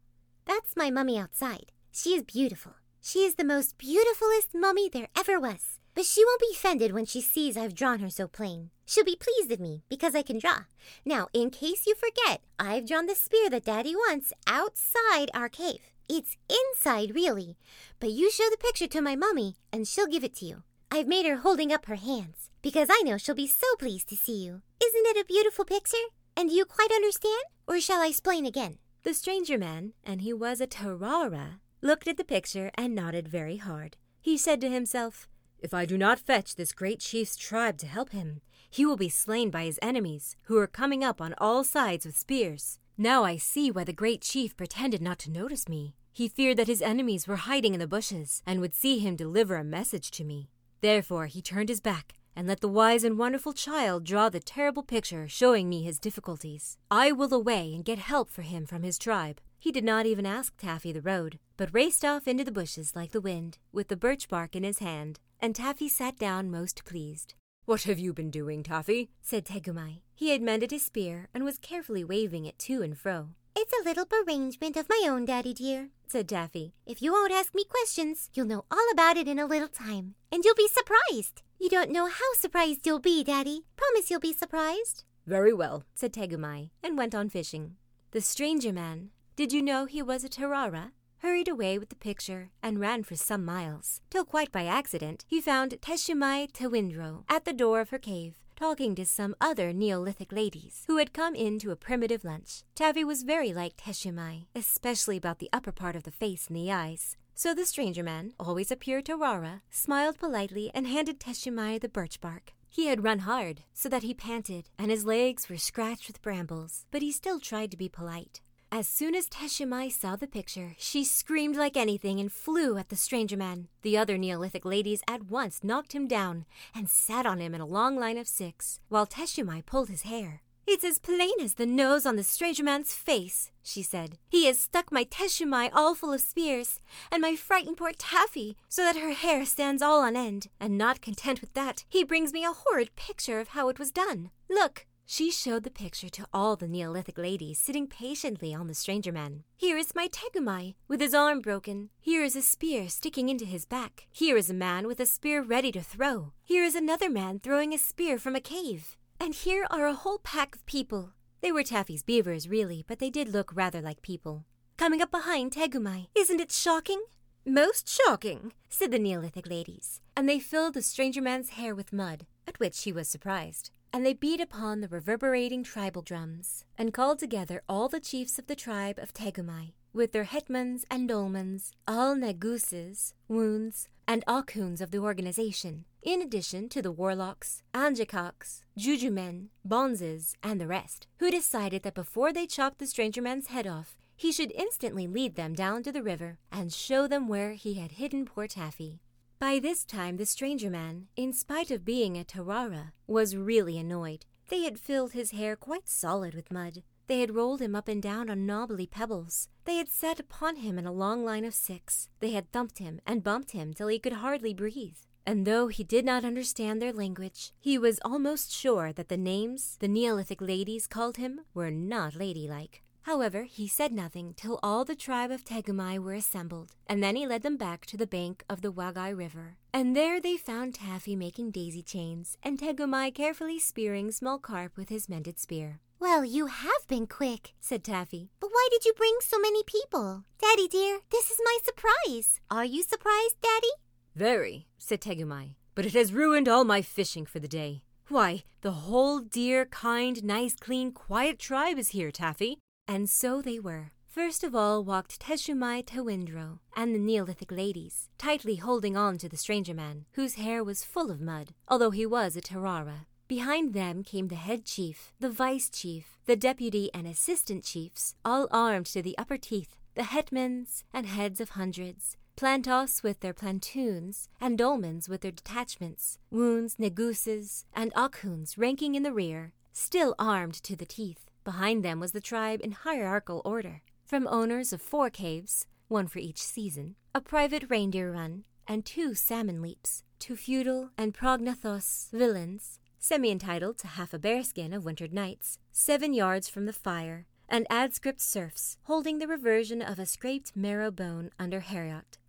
That's 0.47 0.77
my 0.77 0.91
mummy 0.91 1.19
outside. 1.19 1.73
She 1.93 2.11
is 2.11 2.23
beautiful. 2.23 2.73
She 3.03 3.21
is 3.21 3.35
the 3.35 3.45
most 3.45 3.77
beautifulest 3.77 4.55
mummy 4.55 4.89
there 4.89 5.09
ever 5.17 5.39
was. 5.39 5.80
But 5.95 6.05
she 6.05 6.25
won't 6.25 6.41
be 6.41 6.53
offended 6.53 6.93
when 6.93 7.07
she 7.07 7.21
sees 7.21 7.57
I've 7.57 7.75
drawn 7.75 7.99
her 7.99 8.11
so 8.11 8.29
plain. 8.29 8.71
She'll 8.87 9.05
be 9.05 9.17
pleased 9.17 9.53
at 9.53 9.61
me 9.61 9.85
because 9.89 10.15
I 10.15 10.23
can 10.23 10.39
draw. 10.39 10.61
Now, 11.05 11.29
in 11.33 11.51
case 11.51 11.87
you 11.87 11.95
forget, 11.95 12.41
I've 12.59 12.87
drawn 12.87 13.07
the 13.07 13.15
spear 13.15 13.51
that 13.51 13.65
Daddy 13.65 13.95
wants 13.95 14.33
outside 14.47 15.31
our 15.35 15.49
cave. 15.49 15.81
It's 16.09 16.37
inside, 16.49 17.15
really. 17.15 17.57
But 18.01 18.11
you 18.11 18.31
show 18.31 18.49
the 18.51 18.57
picture 18.57 18.89
to 18.89 19.01
my 19.01 19.15
mummy, 19.15 19.57
and 19.73 19.87
she'll 19.87 20.07
give 20.07 20.25
it 20.25 20.35
to 20.37 20.45
you. 20.45 20.63
I've 20.91 21.07
made 21.07 21.25
her 21.27 21.37
holding 21.37 21.73
up 21.73 21.87
her 21.87 21.95
hands 21.95 22.51
because 22.63 22.89
I 22.91 23.03
know 23.05 23.17
she'll 23.17 23.35
be 23.37 23.47
so 23.47 23.67
pleased 23.79 24.09
to 24.09 24.17
see 24.17 24.45
you. 24.45 24.63
Isn't 24.83 25.07
it 25.07 25.21
a 25.21 25.25
beautiful 25.25 25.65
picture? 25.65 25.97
And 26.37 26.49
do 26.49 26.55
you 26.55 26.65
quite 26.65 26.91
understand? 26.91 27.45
Or 27.69 27.81
shall 27.81 28.03
I 28.03 28.09
explain 28.09 28.45
again? 28.45 28.79
The 29.05 29.15
stranger 29.15 29.57
man, 29.57 29.93
and 30.05 30.21
he 30.21 30.33
was 30.33 30.61
a 30.61 30.67
Tarara, 30.67 31.61
looked 31.81 32.09
at 32.09 32.17
the 32.17 32.25
picture 32.25 32.71
and 32.75 32.95
nodded 32.95 33.29
very 33.29 33.59
hard. 33.59 33.97
He 34.21 34.37
said 34.37 34.61
to 34.61 34.69
himself, 34.69 35.29
If 35.63 35.75
I 35.75 35.85
do 35.85 35.99
not 35.99 36.19
fetch 36.19 36.57
this 36.57 36.73
great 36.73 37.01
chief's 37.01 37.37
tribe 37.37 37.77
to 37.79 37.87
help 37.87 38.11
him, 38.11 38.41
he 38.71 38.87
will 38.87 38.97
be 38.97 39.11
slain 39.11 39.51
by 39.51 39.65
his 39.65 39.79
enemies, 39.83 40.37
who 40.45 40.57
are 40.57 40.67
coming 40.67 41.05
up 41.05 41.21
on 41.21 41.35
all 41.37 41.65
sides 41.65 42.07
with 42.07 42.17
spears. 42.17 42.79
Now 42.97 43.25
I 43.25 43.37
see 43.37 43.71
why 43.71 43.85
the 43.85 43.93
great 43.93 44.23
chief 44.23 44.57
pretended 44.57 45.03
not 45.03 45.19
to 45.21 45.31
notice 45.31 45.69
me. 45.69 45.97
He 46.13 46.29
feared 46.29 46.57
that 46.57 46.67
his 46.67 46.81
enemies 46.81 47.29
were 47.29 47.37
hiding 47.37 47.75
in 47.75 47.81
the 47.81 47.87
bushes 47.87 48.43
and 48.47 48.61
would 48.61 48.75
see 48.75 48.99
him 48.99 49.17
deliver 49.17 49.57
a 49.57 49.65
message 49.65 50.11
to 50.13 50.25
me. 50.25 50.49
Therefore 50.81 51.27
he 51.27 51.43
turned 51.43 51.69
his 51.69 51.81
back 51.81 52.15
and 52.35 52.49
let 52.49 52.61
the 52.61 52.69
wise 52.69 53.05
and 53.05 53.19
wonderful 53.19 53.53
child 53.53 54.05
draw 54.05 54.29
the 54.29 54.41
terrible 54.41 54.83
picture 54.83 55.29
showing 55.29 55.69
me 55.69 55.83
his 55.83 55.99
difficulties. 55.99 56.79
I 56.91 57.13
will 57.13 57.35
away 57.35 57.75
and 57.75 57.85
get 57.85 57.99
help 57.99 58.31
for 58.31 58.43
him 58.43 58.65
from 58.67 58.83
his 58.83 58.99
tribe. 58.99 59.41
He 59.59 59.73
did 59.73 59.85
not 59.85 60.07
even 60.07 60.25
ask 60.25 60.57
Taffy 60.57 60.93
the 60.93 61.03
road, 61.03 61.39
but 61.59 61.75
raced 61.75 62.03
off 62.03 62.27
into 62.27 62.45
the 62.45 62.53
bushes 62.53 62.97
like 62.97 63.13
the 63.13 63.21
wind, 63.21 63.59
with 63.73 63.89
the 63.89 63.97
birch 63.97 64.29
bark 64.29 64.57
in 64.57 64.63
his 64.63 64.79
hand, 64.79 65.21
and 65.41 65.55
Taffy 65.55 65.89
sat 65.89 66.19
down 66.19 66.51
most 66.51 66.85
pleased. 66.85 67.35
What 67.65 67.83
have 67.83 67.99
you 67.99 68.13
been 68.13 68.31
doing, 68.31 68.63
Taffy? 68.63 69.11
said 69.23 69.45
Tegumai. 69.45 70.01
He 70.15 70.31
had 70.31 70.43
mended 70.43 70.71
his 70.71 70.85
spear 70.85 71.29
and 71.33 71.45
was 71.45 71.59
carefully 71.59 72.05
waving 72.05 72.45
it 72.45 72.59
to 72.61 72.83
and 72.83 72.97
fro. 72.97 73.31
It's 73.57 73.73
a 73.73 73.85
little 73.85 74.07
arrangement 74.27 74.77
of 74.77 74.89
my 74.89 75.07
own, 75.09 75.25
Daddy 75.25 75.53
dear, 75.53 75.91
said 76.07 76.29
Taffy. 76.29 76.75
If 76.87 77.03
you 77.03 77.13
won't 77.13 77.33
ask 77.33 77.55
me 77.55 77.65
questions, 77.65 78.31
you'll 78.35 78.47
know 78.47 78.65
all 78.71 78.87
about 78.93 79.17
it 79.17 79.29
in 79.29 79.39
a 79.39 79.47
little 79.47 79.69
time, 79.69 80.15
and 80.31 80.45
you'll 80.45 80.55
be 80.55 80.69
surprised. 80.69 81.43
You 81.59 81.69
don't 81.69 81.91
know 81.91 82.07
how 82.07 82.33
surprised 82.39 82.87
you'll 82.87 83.01
be, 83.01 83.23
Daddy. 83.25 83.65
Promise 83.77 84.11
you'll 84.11 84.21
be 84.21 84.33
surprised. 84.33 85.05
Very 85.27 85.53
well, 85.53 85.85
said 85.95 86.13
Tegumai, 86.13 86.71
and 86.83 86.97
went 86.97 87.15
on 87.15 87.29
fishing. 87.29 87.77
The 88.13 88.21
stranger 88.21 88.73
man, 88.73 89.11
did 89.37 89.53
you 89.53 89.63
know 89.63 89.85
he 89.85 90.03
was 90.03 90.25
a 90.25 90.29
Tarara? 90.29 90.93
Hurried 91.23 91.49
away 91.49 91.79
with 91.79 91.91
the 91.91 91.97
picture 91.97 92.51
and 92.63 92.81
ran 92.81 93.03
for 93.03 93.15
some 93.15 93.45
miles, 93.45 94.01
till 94.09 94.25
quite 94.25 94.51
by 94.51 94.65
accident 94.65 95.27
he 95.29 95.39
found 95.39 95.73
Teshumai 95.83 96.51
Tewindrow 96.51 97.25
at 97.29 97.45
the 97.45 97.53
door 97.53 97.81
of 97.81 97.91
her 97.91 97.99
cave, 97.99 98.39
talking 98.57 98.95
to 98.95 99.05
some 99.05 99.35
other 99.39 99.75
Neolithic 99.75 100.33
ladies 100.33 100.85
who 100.87 100.97
had 100.97 101.13
come 101.13 101.35
in 101.35 101.59
to 101.59 101.73
a 101.73 101.77
primitive 101.77 102.25
lunch. 102.25 102.63
Taffy 102.75 103.05
was 103.05 103.23
very 103.23 103.53
like 103.53 103.77
Teshumai, 103.77 104.47
especially 104.55 105.19
about 105.19 105.41
the 105.41 105.51
upper 105.53 105.73
part 105.73 105.95
of 105.95 106.05
the 106.05 106.11
face 106.11 106.47
and 106.47 106.57
the 106.57 106.73
eyes. 106.73 107.19
So 107.35 107.55
the 107.55 107.67
stranger 107.67 108.03
man, 108.03 108.33
always 108.41 108.71
a 108.71 108.77
pure 108.77 109.03
Tarara, 109.03 109.61
smiled 109.71 110.19
politely 110.19 110.71
and 110.75 110.87
handed 110.87 111.21
Teshumai 111.21 111.83
the 111.83 111.89
birch 111.91 112.23
bark. 112.23 112.55
He 112.71 112.87
had 112.87 113.05
run 113.05 113.21
hard, 113.21 113.65
so 113.75 113.91
that 113.91 114.05
he 114.05 114.15
panted, 114.15 114.71
and 114.79 114.91
his 114.91 115.05
legs 115.05 115.51
were 115.51 115.59
scratched 115.59 116.07
with 116.07 116.23
brambles, 116.23 116.87
but 116.91 117.03
he 117.03 117.13
still 117.13 117.41
tried 117.41 117.71
to 117.73 117.77
be 117.77 117.91
polite. 117.91 118.41
As 118.73 118.87
soon 118.87 119.17
as 119.17 119.29
Teshumai 119.29 119.91
saw 119.91 120.15
the 120.15 120.29
picture, 120.29 120.77
she 120.79 121.03
screamed 121.03 121.57
like 121.57 121.77
anything 121.77 122.21
and 122.21 122.31
flew 122.31 122.79
at 122.79 122.89
the 122.89 122.95
stranger 122.95 123.37
man. 123.37 123.67
The 123.83 123.99
other 123.99 124.17
Neolithic 124.17 124.65
ladies 124.65 125.03
at 125.09 125.25
once 125.25 125.65
knocked 125.65 125.93
him 125.93 126.07
down 126.07 126.47
and 126.73 126.89
sat 126.89 127.27
on 127.27 127.41
him 127.41 127.53
in 127.53 127.61
a 127.61 127.67
long 127.67 127.99
line 127.99 128.17
of 128.17 128.29
six, 128.29 128.79
while 128.89 129.09
Teshumai 129.09 129.67
pulled 129.67 129.89
his 129.89 130.03
hair. 130.03 130.43
It's 130.69 130.85
as 130.85 131.01
plain 131.01 131.41
as 131.41 131.55
the 131.55 131.67
nose 131.67 132.07
on 132.07 132.15
the 132.15 132.23
stranger 132.23 132.63
man's 132.63 132.95
face, 132.95 133.51
she 133.61 133.83
said. 133.83 134.19
He 134.29 134.47
has 134.47 134.61
stuck 134.61 134.93
my 134.93 135.03
Teshumai 135.03 135.71
all 135.75 135.97
full 135.97 136.13
of 136.13 136.21
spears, 136.21 136.81
and 137.11 137.21
my 137.21 137.35
frightened 137.35 137.77
poor 137.77 137.91
Taffy, 137.93 138.57
so 138.69 138.83
that 138.83 138.95
her 138.95 139.13
hair 139.13 139.45
stands 139.47 139.83
all 139.83 140.01
on 140.01 140.15
end. 140.15 140.47
And 140.61 140.79
not 140.79 141.01
content 141.01 141.41
with 141.41 141.55
that, 141.55 141.85
he 141.89 142.05
brings 142.05 142.33
me 142.33 142.45
a 142.45 142.53
horrid 142.53 142.95
picture 142.95 143.41
of 143.41 143.49
how 143.49 143.69
it 143.69 143.81
was 143.81 143.91
done. 143.91 144.31
Look, 144.49 144.87
she 145.11 145.29
showed 145.29 145.65
the 145.65 145.71
picture 145.73 146.09
to 146.09 146.25
all 146.33 146.55
the 146.55 146.69
Neolithic 146.69 147.19
ladies 147.19 147.59
sitting 147.59 147.89
patiently 147.89 148.55
on 148.55 148.69
the 148.69 148.75
stranger 148.75 149.11
man. 149.11 149.43
Here 149.57 149.77
is 149.77 149.93
my 149.93 150.07
Tegumai, 150.07 150.77
with 150.87 151.01
his 151.01 151.15
arm 151.15 151.41
broken. 151.41 151.91
Here 152.01 152.23
is 152.23 152.37
a 152.37 152.43
spear 152.43 152.89
sticking 152.89 153.29
into 153.29 153.45
his 153.45 153.65
back. 153.65 154.07
Here 154.13 154.37
is 154.37 154.51
a 154.51 154.55
man 154.55 154.87
with 154.87 155.01
a 155.01 155.07
spear 155.07 155.43
ready 155.43 155.73
to 155.73 155.81
throw. 155.81 156.33
Here 156.45 156.63
is 156.63 156.77
another 156.77 157.11
man 157.11 157.41
throwing 157.41 157.75
a 157.75 157.79
spear 157.79 158.21
from 158.21 158.37
a 158.37 158.41
cave. 158.41 158.97
And 159.19 159.35
here 159.35 159.67
are 159.69 159.89
a 159.89 159.95
whole 159.95 160.21
pack 160.21 160.55
of 160.55 160.65
people. 160.65 161.15
They 161.41 161.51
were 161.51 161.65
Taffy's 161.65 162.05
beavers, 162.05 162.47
really, 162.47 162.85
but 162.87 163.01
they 163.01 163.11
did 163.11 163.35
look 163.35 163.51
rather 163.53 163.81
like 163.81 164.03
people. 164.03 164.45
Coming 164.77 165.03
up 165.03 165.11
behind 165.11 165.51
Tegumai. 165.51 166.07
Isn't 166.15 166.41
it 166.41 166.53
shocking? 166.53 167.03
Most 167.45 167.89
shocking, 167.89 168.53
said 168.69 168.93
the 168.93 168.99
Neolithic 169.01 169.51
ladies, 169.51 170.01
and 170.17 170.29
they 170.29 170.39
filled 170.39 170.75
the 170.75 170.83
stranger 170.83 171.21
man's 171.21 171.51
hair 171.59 171.75
with 171.75 171.93
mud, 171.93 172.27
at 172.47 172.61
which 172.61 172.85
he 172.85 172.93
was 172.93 173.09
surprised. 173.09 173.73
And 173.93 174.07
they 174.07 174.15
beat 174.15 174.41
upon 174.41 174.81
the 174.81 174.89
reverberating 174.89 175.65
tribal 175.65 176.03
drums, 176.03 176.65
and 176.79 176.95
called 176.95 177.19
together 177.19 177.63
all 177.69 177.89
the 177.89 177.99
chiefs 177.99 178.39
of 178.39 178.47
the 178.47 178.55
tribe 178.55 178.99
of 178.99 179.13
Tegumai, 179.13 179.73
with 179.93 180.13
their 180.13 180.25
hetmans 180.25 180.85
and 180.91 181.09
dolmans, 181.09 181.73
all 181.89 182.15
neguses, 182.15 183.15
wounds, 183.27 183.89
and 184.07 184.25
akhoonds 184.27 184.81
of 184.81 184.93
the 184.93 184.99
organization, 184.99 185.85
in 186.03 186.23
addition 186.23 186.69
to 186.69 186.81
the 186.81 186.93
warlocks, 186.93 187.63
angekoks, 187.75 188.63
jujumen, 188.79 189.49
bonzes, 189.67 190.35
and 190.43 190.61
the 190.61 190.67
rest, 190.67 191.07
who 191.19 191.31
decided 191.31 191.83
that 191.83 191.95
before 191.95 192.33
they 192.33 192.47
chopped 192.47 192.79
the 192.79 192.87
stranger 192.87 193.21
man's 193.21 193.49
head 193.49 193.67
off, 193.67 193.97
he 194.17 194.33
should 194.33 194.53
instantly 194.53 195.07
lead 195.07 195.35
them 195.35 195.55
down 195.55 195.83
to 195.83 195.91
the 195.91 196.03
river 196.03 196.39
and 196.53 196.73
show 196.73 197.07
them 197.07 197.27
where 197.27 197.53
he 197.53 197.75
had 197.75 197.93
hidden 197.93 198.25
poor 198.25 198.47
Taffy. 198.47 199.01
By 199.41 199.59
this 199.59 199.87
time, 199.87 200.19
the 200.19 200.27
stranger 200.27 200.69
man, 200.69 201.07
in 201.17 201.33
spite 201.33 201.71
of 201.71 201.83
being 201.83 202.19
a 202.19 202.25
Tarara, 202.25 202.93
was 203.07 203.35
really 203.35 203.79
annoyed. 203.79 204.27
They 204.51 204.65
had 204.65 204.79
filled 204.79 205.13
his 205.13 205.31
hair 205.31 205.57
quite 205.57 205.89
solid 205.89 206.35
with 206.35 206.53
mud. 206.53 206.83
They 207.07 207.21
had 207.21 207.35
rolled 207.35 207.63
him 207.63 207.75
up 207.75 207.89
and 207.89 208.03
down 208.03 208.29
on 208.29 208.45
knobbly 208.45 208.87
pebbles. 208.87 209.49
They 209.65 209.77
had 209.77 209.89
sat 209.89 210.21
upon 210.21 210.57
him 210.57 210.79
in 210.79 210.85
a 210.85 210.93
long 210.93 211.25
line 211.25 211.47
of 211.47 211.55
six. 211.55 212.11
They 212.21 212.33
had 212.33 212.53
thumped 212.53 212.81
him 212.81 213.01
and 213.07 213.25
bumped 213.25 213.53
him 213.53 213.73
till 213.73 213.89
he 213.89 213.99
could 213.99 214.13
hardly 214.13 214.53
breathe. 214.53 214.99
And 215.25 215.47
though 215.47 215.69
he 215.69 215.85
did 215.85 216.05
not 216.05 216.23
understand 216.23 216.83
their 216.83 216.93
language, 216.93 217.55
he 217.59 217.79
was 217.79 217.99
almost 218.05 218.53
sure 218.53 218.93
that 218.93 219.09
the 219.09 219.17
names 219.17 219.79
the 219.81 219.89
Neolithic 219.89 220.43
ladies 220.43 220.87
called 220.87 221.17
him 221.17 221.41
were 221.55 221.71
not 221.71 222.15
ladylike. 222.15 222.83
However, 223.11 223.43
he 223.43 223.67
said 223.67 223.93
nothing 223.93 224.35
till 224.37 224.61
all 224.63 224.85
the 224.85 224.95
tribe 224.95 225.33
of 225.33 225.43
Tegumai 225.43 225.99
were 225.99 226.15
assembled, 226.15 226.77
and 226.87 227.03
then 227.03 227.17
he 227.17 227.27
led 227.27 227.43
them 227.43 227.57
back 227.57 227.85
to 227.87 227.97
the 227.97 228.07
bank 228.07 228.45
of 228.49 228.61
the 228.61 228.73
Wagai 228.73 229.19
River. 229.19 229.57
And 229.75 229.97
there 229.97 230.21
they 230.21 230.37
found 230.37 230.77
Taffy 230.77 231.17
making 231.17 231.51
daisy 231.51 231.83
chains, 231.83 232.39
and 232.41 232.57
Tegumai 232.57 233.13
carefully 233.13 233.59
spearing 233.59 234.13
small 234.13 234.39
carp 234.39 234.77
with 234.77 234.91
his 234.91 235.09
mended 235.09 235.41
spear. 235.41 235.81
Well, 235.99 236.25
you 236.25 236.47
have 236.47 236.87
been 236.87 237.09
quick, 237.09 237.55
said 237.59 237.83
Taffy. 237.83 238.31
But 238.39 238.53
why 238.53 238.69
did 238.71 238.85
you 238.85 238.93
bring 238.93 239.17
so 239.23 239.41
many 239.41 239.65
people? 239.65 240.23
Daddy 240.41 240.69
dear, 240.69 241.01
this 241.11 241.33
is 241.33 241.41
my 241.45 241.59
surprise. 241.65 242.39
Are 242.49 242.65
you 242.65 242.85
surprised, 242.85 243.35
Daddy? 243.43 243.73
Very, 244.15 244.69
said 244.79 245.01
Tegumai. 245.01 245.57
But 245.75 245.85
it 245.85 245.95
has 245.95 246.13
ruined 246.13 246.49
all 246.49 246.63
my 246.63 246.81
fishing 246.81 247.27
for 247.27 247.41
the 247.41 247.49
day. 247.49 247.83
Why, 248.07 248.45
the 248.61 248.87
whole 248.87 249.19
dear, 249.19 249.67
kind, 249.67 250.23
nice, 250.23 250.55
clean, 250.55 250.93
quiet 250.93 251.41
tribe 251.41 251.77
is 251.77 251.89
here, 251.89 252.13
Taffy. 252.13 252.59
And 252.89 253.09
so 253.09 253.41
they 253.41 253.59
were. 253.59 253.93
First 254.07 254.43
of 254.43 254.55
all 254.57 254.83
walked 254.83 255.21
Teshumai 255.21 255.85
Tewindrow 255.85 256.59
and 256.75 256.93
the 256.93 256.99
Neolithic 256.99 257.53
ladies, 257.53 258.09
tightly 258.19 258.57
holding 258.57 258.97
on 258.97 259.19
to 259.19 259.29
the 259.29 259.37
stranger 259.37 259.73
man, 259.73 260.07
whose 260.15 260.35
hair 260.35 260.65
was 260.65 260.83
full 260.83 261.11
of 261.11 261.21
mud, 261.21 261.55
although 261.69 261.93
he 261.93 262.05
was 262.05 262.35
a 262.35 262.41
Tarara. 262.41 263.07
Behind 263.29 263.73
them 263.73 264.03
came 264.03 264.27
the 264.27 264.35
head 264.35 264.65
chief, 264.65 265.13
the 265.21 265.31
vice 265.31 265.71
chief, 265.71 266.19
the 266.27 266.35
deputy 266.35 266.91
and 266.93 267.07
assistant 267.07 267.63
chiefs, 267.63 268.17
all 268.25 268.49
armed 268.51 268.87
to 268.87 269.03
the 269.03 269.17
upper 269.17 269.37
teeth, 269.37 269.77
the 269.95 270.03
hetmans 270.03 270.83
and 270.93 271.07
heads 271.07 271.41
of 271.41 271.51
hundreds, 271.51 272.17
plantos 272.37 273.05
with 273.05 273.21
their 273.21 273.33
plantoons, 273.33 274.27
and 274.41 274.59
dolmans 274.59 275.09
with 275.09 275.21
their 275.21 275.31
detachments, 275.31 276.19
wounds, 276.31 276.75
neguses, 276.75 277.65
and 277.73 277.95
akhoonds 277.95 278.59
ranking 278.59 278.97
in 278.97 279.05
the 279.05 279.13
rear, 279.13 279.53
still 279.73 280.17
armed 280.19 280.55
to 280.55 280.75
the 280.75 280.85
teeth. 280.85 281.30
Behind 281.51 281.85
them 281.85 281.99
was 281.99 282.13
the 282.13 282.21
tribe 282.21 282.61
in 282.63 282.71
hierarchical 282.71 283.43
order, 283.45 283.83
from 284.05 284.29
owners 284.29 284.73
of 284.73 284.81
four 284.81 285.11
caves, 285.11 285.67
one 285.89 286.07
for 286.07 286.21
each 286.21 286.39
season, 286.41 286.95
a 287.13 287.21
private 287.21 287.69
reindeer 287.69 288.13
run, 288.13 288.45
and 288.69 288.87
two 288.87 289.17
salmon 289.17 289.61
leaps, 289.61 290.05
to 290.21 290.37
feudal 290.37 290.91
and 290.97 291.13
prognathous 291.13 292.09
villeins, 292.13 292.79
semi 293.01 293.33
entitled 293.33 293.79
to 293.79 293.89
half 293.89 294.15
a 294.15 294.19
bearskin 294.21 294.73
of 294.73 294.85
wintered 294.85 295.13
nights, 295.13 295.59
seven 295.73 296.15
yards 296.15 296.49
from 296.49 296.67
the 296.67 296.73
fire, 296.73 297.27
and 297.49 297.67
adscript 297.69 298.21
serfs 298.21 298.77
holding 298.85 299.19
the 299.19 299.27
reversion 299.27 299.83
of 299.83 299.99
a 299.99 300.07
scraped 300.07 300.55
marrow 300.55 300.93
bone 300.93 301.33
under 301.37 301.59
Heriot. 301.59 302.20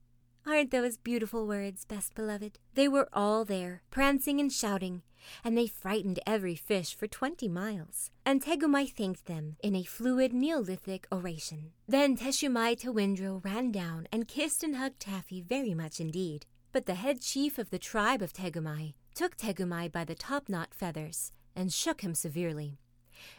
Aren't 0.46 0.72
those 0.72 0.98
beautiful 0.98 1.46
words, 1.46 1.86
best 1.86 2.16
beloved? 2.16 2.58
They 2.74 2.88
were 2.88 3.08
all 3.14 3.46
there, 3.46 3.84
prancing 3.92 4.40
and 4.40 4.52
shouting, 4.52 5.04
and 5.44 5.56
they 5.56 5.68
frightened 5.68 6.20
every 6.26 6.56
fish 6.56 6.96
for 6.96 7.06
twenty 7.06 7.48
miles. 7.48 8.10
And 8.26 8.42
Tegumai 8.42 8.90
thanked 8.92 9.28
them 9.28 9.58
in 9.62 9.76
a 9.76 9.84
fluid 9.84 10.34
Neolithic 10.34 11.08
oration. 11.12 11.74
Then 11.88 12.18
Teshumai 12.18 12.80
Tewindrow 12.80 13.46
ran 13.46 13.72
down 13.72 14.08
and 14.12 14.28
kissed 14.28 14.64
and 14.64 14.76
hugged 14.76 15.00
Taffy 15.00 15.42
very 15.42 15.76
much 15.76 16.00
indeed. 16.00 16.48
But 16.72 16.88
the 16.88 16.96
head 16.96 17.22
chief 17.22 17.60
of 17.60 17.70
the 17.70 17.80
tribe 17.80 18.24
of 18.24 18.34
Tegumai 18.34 18.96
took 19.14 19.38
Tegumai 19.38 19.92
by 19.92 20.06
the 20.06 20.16
topknot 20.16 20.74
feathers 20.74 21.34
and 21.56 21.72
shook 21.72 22.02
him 22.02 22.16
severely. 22.16 22.80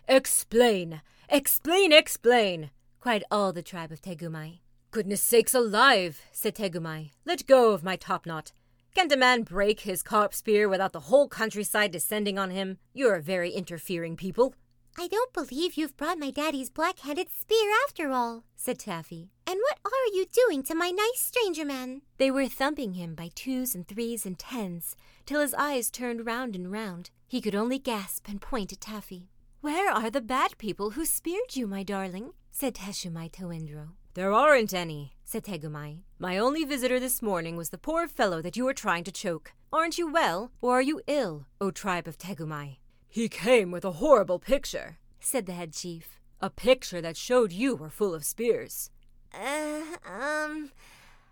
Explain! 0.06 1.02
Explain! 1.28 1.92
Explain! 1.92 2.70
cried 3.00 3.24
all 3.28 3.52
the 3.52 3.62
tribe 3.62 3.90
of 3.90 4.00
Tegumai. 4.00 4.60
Goodness 4.92 5.22
sakes 5.22 5.54
alive, 5.54 6.20
said 6.32 6.54
Tegumai. 6.54 7.12
Let 7.24 7.46
go 7.46 7.72
of 7.72 7.82
my 7.82 7.96
topknot. 7.96 8.52
Can't 8.94 9.10
a 9.10 9.16
man 9.16 9.42
break 9.42 9.80
his 9.80 10.02
carp 10.02 10.34
spear 10.34 10.68
without 10.68 10.92
the 10.92 11.08
whole 11.08 11.28
countryside 11.28 11.90
descending 11.90 12.38
on 12.38 12.50
him? 12.50 12.76
You're 12.92 13.14
a 13.14 13.22
very 13.22 13.52
interfering 13.52 14.18
people. 14.18 14.54
I 14.98 15.08
don't 15.08 15.32
believe 15.32 15.78
you've 15.78 15.96
brought 15.96 16.18
my 16.18 16.30
daddy's 16.30 16.68
black-headed 16.68 17.28
spear 17.30 17.70
after 17.86 18.10
all, 18.10 18.44
said 18.54 18.78
Taffy. 18.78 19.30
And 19.46 19.58
what 19.60 19.78
are 19.82 20.14
you 20.14 20.26
doing 20.26 20.62
to 20.64 20.74
my 20.74 20.90
nice 20.90 21.22
stranger 21.22 21.64
man? 21.64 22.02
They 22.18 22.30
were 22.30 22.46
thumping 22.46 22.92
him 22.92 23.14
by 23.14 23.30
twos 23.34 23.74
and 23.74 23.88
threes 23.88 24.26
and 24.26 24.38
tens, 24.38 24.94
till 25.24 25.40
his 25.40 25.54
eyes 25.54 25.90
turned 25.90 26.26
round 26.26 26.54
and 26.54 26.70
round. 26.70 27.08
He 27.26 27.40
could 27.40 27.54
only 27.54 27.78
gasp 27.78 28.28
and 28.28 28.42
point 28.42 28.74
at 28.74 28.82
Taffy. 28.82 29.30
Where 29.62 29.90
are 29.90 30.10
the 30.10 30.20
bad 30.20 30.58
people 30.58 30.90
who 30.90 31.06
speared 31.06 31.56
you, 31.56 31.66
my 31.66 31.82
darling? 31.82 32.32
said 32.50 32.74
Teshumai 32.74 33.32
Tewindrow. 33.32 33.92
There 34.14 34.32
aren't 34.32 34.74
any, 34.74 35.14
said 35.24 35.42
Tegumai. 35.42 36.00
My 36.18 36.36
only 36.36 36.64
visitor 36.66 37.00
this 37.00 37.22
morning 37.22 37.56
was 37.56 37.70
the 37.70 37.78
poor 37.78 38.06
fellow 38.06 38.42
that 38.42 38.58
you 38.58 38.66
were 38.66 38.74
trying 38.74 39.04
to 39.04 39.12
choke. 39.12 39.54
Aren't 39.72 39.96
you 39.96 40.12
well, 40.12 40.52
or 40.60 40.72
are 40.72 40.82
you 40.82 41.00
ill, 41.06 41.46
O 41.62 41.70
tribe 41.70 42.06
of 42.06 42.18
Tegumai? 42.18 42.76
He 43.08 43.30
came 43.30 43.70
with 43.70 43.86
a 43.86 43.92
horrible 43.92 44.38
picture, 44.38 44.98
said 45.18 45.46
the 45.46 45.54
head 45.54 45.72
chief. 45.72 46.20
A 46.42 46.50
picture 46.50 47.00
that 47.00 47.16
showed 47.16 47.52
you 47.52 47.74
were 47.74 47.88
full 47.88 48.14
of 48.14 48.22
spears. 48.22 48.90
Uh, 49.32 49.80
um, 50.04 50.72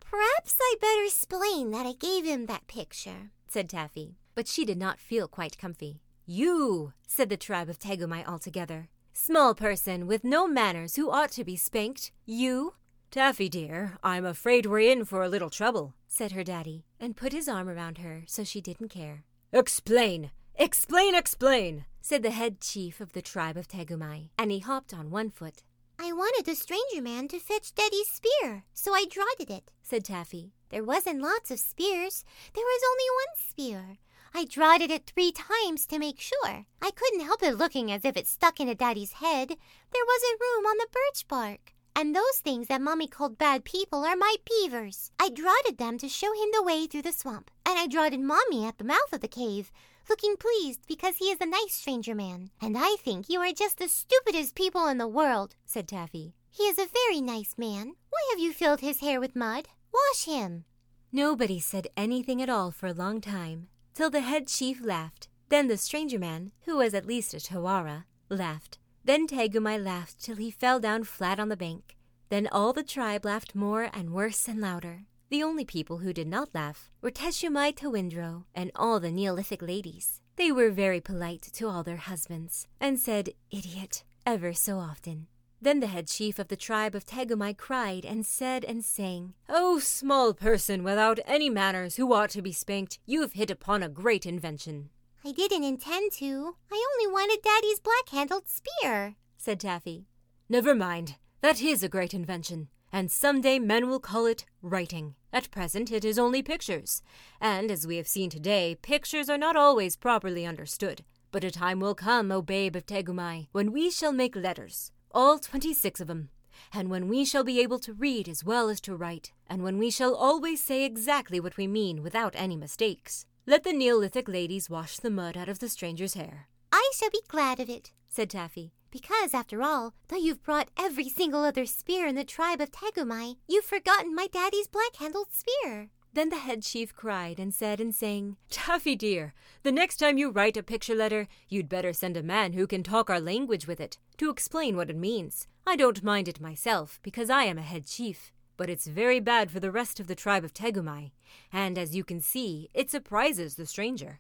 perhaps 0.01 0.57
I 0.59 0.77
better 0.81 1.05
explain 1.05 1.73
that 1.73 1.85
I 1.85 1.93
gave 1.93 2.25
him 2.25 2.47
that 2.47 2.67
picture, 2.67 3.31
said 3.47 3.69
Taffy. 3.69 4.17
But 4.35 4.49
she 4.49 4.65
did 4.65 4.79
not 4.79 4.99
feel 4.99 5.29
quite 5.29 5.59
comfy. 5.59 6.01
You, 6.25 6.95
said 7.07 7.29
the 7.29 7.37
tribe 7.37 7.69
of 7.69 7.79
Tegumai 7.79 8.27
altogether. 8.27 8.89
Small 9.23 9.55
person 9.55 10.07
with 10.07 10.25
no 10.25 10.49
manners 10.49 10.97
who 10.97 11.11
ought 11.11 11.31
to 11.33 11.45
be 11.45 11.55
spanked. 11.55 12.11
You? 12.25 12.73
Taffy, 13.11 13.51
dear, 13.51 13.99
I'm 14.03 14.25
afraid 14.25 14.65
we're 14.65 14.91
in 14.91 15.05
for 15.05 15.23
a 15.23 15.29
little 15.29 15.51
trouble, 15.51 15.95
said 16.09 16.33
her 16.33 16.43
daddy, 16.43 16.87
and 16.99 17.19
put 17.19 17.35
his 17.35 17.47
arm 17.47 17.69
around 17.69 17.99
her 17.99 18.23
so 18.27 18.45
she 18.45 18.63
didn't 18.63 18.89
care. 18.89 19.25
Explain! 19.53 20.31
Explain, 20.55 21.15
explain! 21.15 21.85
said 22.01 22.23
the 22.23 22.31
head 22.31 22.63
chief 22.63 22.99
of 22.99 23.13
the 23.13 23.21
tribe 23.21 23.59
of 23.59 23.69
Tegumai, 23.69 24.31
and 24.39 24.51
he 24.51 24.61
hopped 24.61 24.95
on 24.95 25.11
one 25.11 25.29
foot. 25.29 25.65
I 25.99 26.15
wanted 26.15 26.47
the 26.47 26.55
stranger 26.55 27.03
man 27.03 27.29
to 27.29 27.39
fetch 27.39 27.75
Daddy's 27.75 28.09
spear, 28.09 28.65
so 28.73 28.95
I 28.95 29.05
drotted 29.05 29.51
it, 29.51 29.71
said 29.83 30.07
Taffy. 30.07 30.55
There 30.71 30.83
wasn't 30.83 31.21
lots 31.21 31.51
of 31.51 31.59
spears. 31.59 32.25
There 32.55 32.65
was 32.65 32.83
only 32.91 33.05
one 33.21 33.37
spear. 33.37 33.99
I 34.33 34.45
drotted 34.45 34.91
it 34.91 35.07
three 35.07 35.33
times 35.33 35.87
to 35.87 35.99
make 35.99 36.21
sure. 36.21 36.67
I 36.81 36.91
couldn't 36.91 37.25
help 37.25 37.43
it 37.43 37.57
looking 37.57 37.91
as 37.91 38.05
if 38.05 38.17
it 38.17 38.27
stuck 38.27 38.61
into 38.61 38.75
Daddy's 38.75 39.15
head. 39.15 39.49
There 39.49 40.07
wasn't 40.07 40.41
room 40.41 40.67
on 40.67 40.77
the 40.79 40.87
birch 40.93 41.27
bark. 41.29 41.75
And 41.97 42.15
those 42.15 42.39
things 42.43 42.69
that 42.69 42.81
Mommy 42.81 43.09
called 43.09 43.39
bad 43.39 43.65
people 43.65 44.05
are 44.05 44.17
my 44.17 44.37
beavers. 44.49 45.11
I 45.19 45.29
drotted 45.29 45.79
them 45.79 45.99
to 45.99 46.09
show 46.09 46.33
him 46.33 46.49
the 46.53 46.63
way 46.63 46.87
through 46.87 47.03
the 47.03 47.13
swamp. 47.13 47.51
And 47.67 47.79
I 47.79 47.87
drotted 47.87 48.21
Mommy 48.21 48.65
at 48.65 48.79
the 48.79 48.85
mouth 48.85 49.13
of 49.13 49.21
the 49.21 49.29
cave, 49.29 49.73
looking 50.09 50.37
pleased 50.37 50.81
because 50.87 51.17
he 51.17 51.27
is 51.27 51.41
a 51.41 51.47
nice 51.47 51.75
stranger 51.75 52.15
man. 52.15 52.51
And 52.61 52.77
I 52.79 52.97
think 53.01 53.29
you 53.29 53.41
are 53.41 53.53
just 53.53 53.79
the 53.79 53.89
stupidest 53.89 54.55
people 54.55 54.87
in 54.87 54.99
the 54.99 55.09
world, 55.09 55.57
said 55.65 55.89
Taffy. 55.89 56.35
He 56.51 56.65
is 56.65 56.79
a 56.79 56.87
very 56.87 57.21
nice 57.21 57.55
man. 57.59 57.95
Why 58.11 58.21
have 58.31 58.39
you 58.39 58.53
filled 58.53 58.81
his 58.81 59.01
hair 59.01 59.21
with 59.21 59.37
mud? 59.37 59.69
Wash 59.93 60.25
him. 60.25 60.65
Nobody 61.13 61.59
said 61.59 61.89
anything 61.97 62.41
at 62.41 62.49
all 62.49 62.71
for 62.71 62.87
a 62.87 62.93
long 62.93 63.21
time, 63.21 63.69
till 63.95 64.11
the 64.11 64.21
head 64.21 64.47
chief 64.47 64.85
laughed. 64.85 65.29
Then 65.49 65.69
the 65.69 65.77
stranger 65.77 66.19
man, 66.19 66.53
who 66.65 66.77
was 66.77 66.95
at 66.95 67.07
least 67.07 67.35
a 67.35 67.39
Tewara, 67.39 68.05
laughed. 68.29 68.79
Then 69.05 69.27
Tegumai 69.27 69.83
laughed 69.83 70.23
till 70.23 70.37
he 70.37 70.51
fell 70.51 70.79
down 70.79 71.05
flat 71.05 71.41
on 71.41 71.49
the 71.49 71.57
bank. 71.57 71.97
Then 72.29 72.49
all 72.53 72.73
the 72.73 72.85
tribe 72.85 73.25
laughed 73.25 73.55
more 73.55 73.91
and 73.93 74.11
worse 74.11 74.47
and 74.47 74.61
louder. 74.61 75.07
The 75.31 75.43
only 75.43 75.65
people 75.65 75.99
who 75.99 76.13
did 76.13 76.29
not 76.29 76.55
laugh 76.55 76.91
were 77.01 77.11
Teshumai 77.11 77.75
Tewindrow 77.75 78.45
and 78.55 78.71
all 78.75 79.01
the 79.01 79.11
Neolithic 79.11 79.63
ladies. 79.63 80.21
They 80.37 80.53
were 80.53 80.71
very 80.71 81.01
polite 81.01 81.43
to 81.43 81.69
all 81.69 81.83
their 81.83 81.97
husbands, 81.97 82.67
and 82.81 82.99
said, 82.99 83.31
idiot, 83.51 84.05
ever 84.25 84.53
so 84.53 84.79
often. 84.79 85.27
Then 85.63 85.81
the 85.81 85.89
head 85.89 86.07
chief 86.07 86.39
of 86.39 86.49
the 86.49 86.57
tribe 86.57 86.95
of 86.95 87.05
Tegumai 87.05 87.57
cried 87.57 88.07
and 88.07 88.25
said 88.25 88.65
and 88.65 88.83
sang, 88.83 89.35
O 89.49 89.79
small 89.79 90.33
person 90.33 90.83
without 90.83 91.19
any 91.27 91.51
manners 91.51 91.97
who 91.97 92.13
ought 92.15 92.31
to 92.31 92.41
be 92.41 92.53
spanked, 92.53 92.99
you've 93.05 93.35
hit 93.35 93.51
upon 93.51 93.83
a 93.83 93.89
great 93.89 94.25
invention. 94.25 94.89
I 95.23 95.33
didn't 95.33 95.65
intend 95.65 96.13
to. 96.13 96.57
I 96.73 96.87
only 96.95 97.13
wanted 97.13 97.43
Daddy's 97.43 97.79
black 97.79 98.09
handled 98.11 98.45
spear, 98.49 99.17
said 99.37 99.61
Taffy. 99.61 100.07
Never 100.49 100.75
mind. 100.75 101.17
That 101.43 101.61
is 101.61 101.83
a 101.83 101.89
great 101.89 102.15
invention, 102.15 102.69
and 102.91 103.11
some 103.11 103.43
day 103.43 103.59
men 103.59 103.89
will 103.89 104.01
call 104.01 104.25
it 104.25 104.47
writing. 104.63 105.15
At 105.33 105.51
present, 105.51 105.93
it 105.93 106.05
is 106.05 106.19
only 106.19 106.43
pictures. 106.43 107.03
And 107.39 107.71
as 107.71 107.87
we 107.87 107.99
have 107.99 108.09
seen 108.09 108.31
today, 108.31 108.77
pictures 108.81 109.29
are 109.29 109.39
not 109.39 109.57
always 109.57 109.95
properly 109.95 110.47
understood. 110.47 111.05
But 111.33 111.45
a 111.45 111.51
time 111.51 111.81
will 111.81 111.95
come, 111.95 112.33
O 112.33 112.43
babe 112.43 112.75
of 112.77 112.87
Tegumai, 112.87 113.49
when 113.53 113.73
we 113.73 113.91
shall 113.91 114.13
make 114.13 114.35
letters, 114.35 114.91
all 115.13 115.39
twenty 115.39 115.75
six 115.75 116.01
of 116.01 116.07
them, 116.07 116.31
and 116.73 116.91
when 116.91 117.09
we 117.09 117.25
shall 117.25 117.45
be 117.45 117.61
able 117.61 117.79
to 117.81 117.93
read 117.93 118.29
as 118.29 118.45
well 118.45 118.69
as 118.69 118.81
to 118.83 118.97
write, 118.97 119.33
and 119.47 119.63
when 119.63 119.79
we 119.79 119.91
shall 119.91 120.15
always 120.15 120.63
say 120.63 120.85
exactly 120.85 121.41
what 121.41 121.57
we 121.57 121.67
mean 121.67 122.03
without 122.03 122.35
any 122.37 122.57
mistakes. 122.57 123.27
Let 123.47 123.65
the 123.65 123.73
Neolithic 123.73 124.29
ladies 124.29 124.71
wash 124.71 124.99
the 124.99 125.11
mud 125.11 125.37
out 125.37 125.49
of 125.49 125.59
the 125.59 125.69
stranger's 125.69 126.15
hair. 126.15 126.49
I 126.73 126.91
shall 126.95 127.11
be 127.11 127.23
glad 127.27 127.59
of 127.59 127.69
it, 127.69 127.93
said 128.09 128.31
Taffy. 128.31 128.73
Because, 128.93 129.35
after 129.35 129.63
all, 129.63 129.95
though 130.09 130.17
you've 130.17 130.43
brought 130.43 130.69
every 130.77 131.09
single 131.09 131.45
other 131.45 131.65
spear 131.65 132.09
in 132.09 132.17
the 132.17 132.25
tribe 132.25 132.61
of 132.61 132.73
Tegumai, 132.73 133.37
you've 133.49 133.65
forgotten 133.65 134.15
my 134.15 134.27
daddy's 134.27 134.67
black 134.67 134.97
handled 134.97 135.29
spear. 135.31 135.91
Then 136.13 136.29
the 136.29 136.39
head 136.39 136.63
chief 136.63 136.95
cried 136.95 137.39
and 137.39 137.55
said 137.55 137.81
and 137.81 137.95
sang, 137.95 138.37
Taffy 138.51 138.97
dear, 138.97 139.33
the 139.63 139.71
next 139.71 139.99
time 139.99 140.19
you 140.19 140.31
write 140.31 140.57
a 140.57 140.63
picture 140.63 140.95
letter, 140.95 141.29
you'd 141.49 141.69
better 141.69 141.93
send 141.93 142.17
a 142.17 142.23
man 142.23 142.53
who 142.53 142.67
can 142.67 142.83
talk 142.83 143.09
our 143.09 143.21
language 143.21 143.69
with 143.69 143.81
it, 143.81 143.97
to 144.17 144.29
explain 144.29 144.77
what 144.77 144.91
it 144.91 144.97
means. 144.97 145.47
I 145.67 145.77
don't 145.77 146.03
mind 146.03 146.27
it 146.27 146.41
myself, 146.41 146.99
because 147.05 147.31
I 147.31 147.45
am 147.45 147.59
a 147.59 147.63
head 147.63 147.87
chief, 147.87 148.33
but 148.57 148.69
it's 148.69 148.89
very 148.89 149.21
bad 149.21 149.53
for 149.53 149.61
the 149.61 149.71
rest 149.71 150.01
of 150.01 150.09
the 150.09 150.17
tribe 150.17 150.45
of 150.45 150.53
Tegumai, 150.53 151.13
and 151.53 151.79
as 151.79 151.95
you 151.95 152.03
can 152.03 152.21
see, 152.21 152.71
it 152.75 152.91
surprises 152.91 153.55
the 153.55 153.67
stranger. 153.67 154.19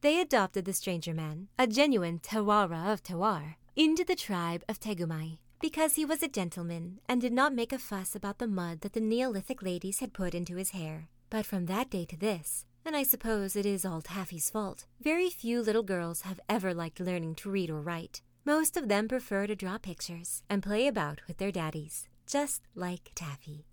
They 0.00 0.20
adopted 0.20 0.64
the 0.64 0.72
stranger 0.72 1.14
man, 1.14 1.48
a 1.56 1.68
genuine 1.68 2.18
Tewara 2.18 2.92
of 2.92 3.02
Tewar, 3.04 3.54
into 3.76 4.04
the 4.04 4.16
tribe 4.16 4.64
of 4.68 4.80
Tegumai 4.80 5.38
because 5.60 5.96
he 5.96 6.04
was 6.04 6.22
a 6.22 6.28
gentleman 6.28 7.00
and 7.08 7.20
did 7.20 7.32
not 7.32 7.52
make 7.52 7.72
a 7.72 7.78
fuss 7.78 8.14
about 8.14 8.38
the 8.38 8.46
mud 8.46 8.80
that 8.80 8.92
the 8.92 9.00
Neolithic 9.00 9.60
ladies 9.60 9.98
had 9.98 10.12
put 10.12 10.34
into 10.34 10.54
his 10.54 10.70
hair. 10.70 11.08
But 11.30 11.44
from 11.44 11.66
that 11.66 11.90
day 11.90 12.04
to 12.06 12.16
this, 12.16 12.64
and 12.84 12.96
I 12.96 13.02
suppose 13.02 13.54
it 13.54 13.66
is 13.66 13.84
all 13.84 14.00
Taffy's 14.00 14.48
fault, 14.48 14.86
very 15.00 15.28
few 15.28 15.60
little 15.60 15.82
girls 15.82 16.22
have 16.22 16.40
ever 16.48 16.72
liked 16.72 17.00
learning 17.00 17.34
to 17.36 17.50
read 17.50 17.68
or 17.68 17.80
write. 17.80 18.22
Most 18.46 18.78
of 18.78 18.88
them 18.88 19.08
prefer 19.08 19.46
to 19.46 19.54
draw 19.54 19.76
pictures 19.76 20.42
and 20.48 20.62
play 20.62 20.86
about 20.86 21.20
with 21.26 21.36
their 21.36 21.52
daddies, 21.52 22.08
just 22.26 22.62
like 22.74 23.10
Taffy. 23.14 23.66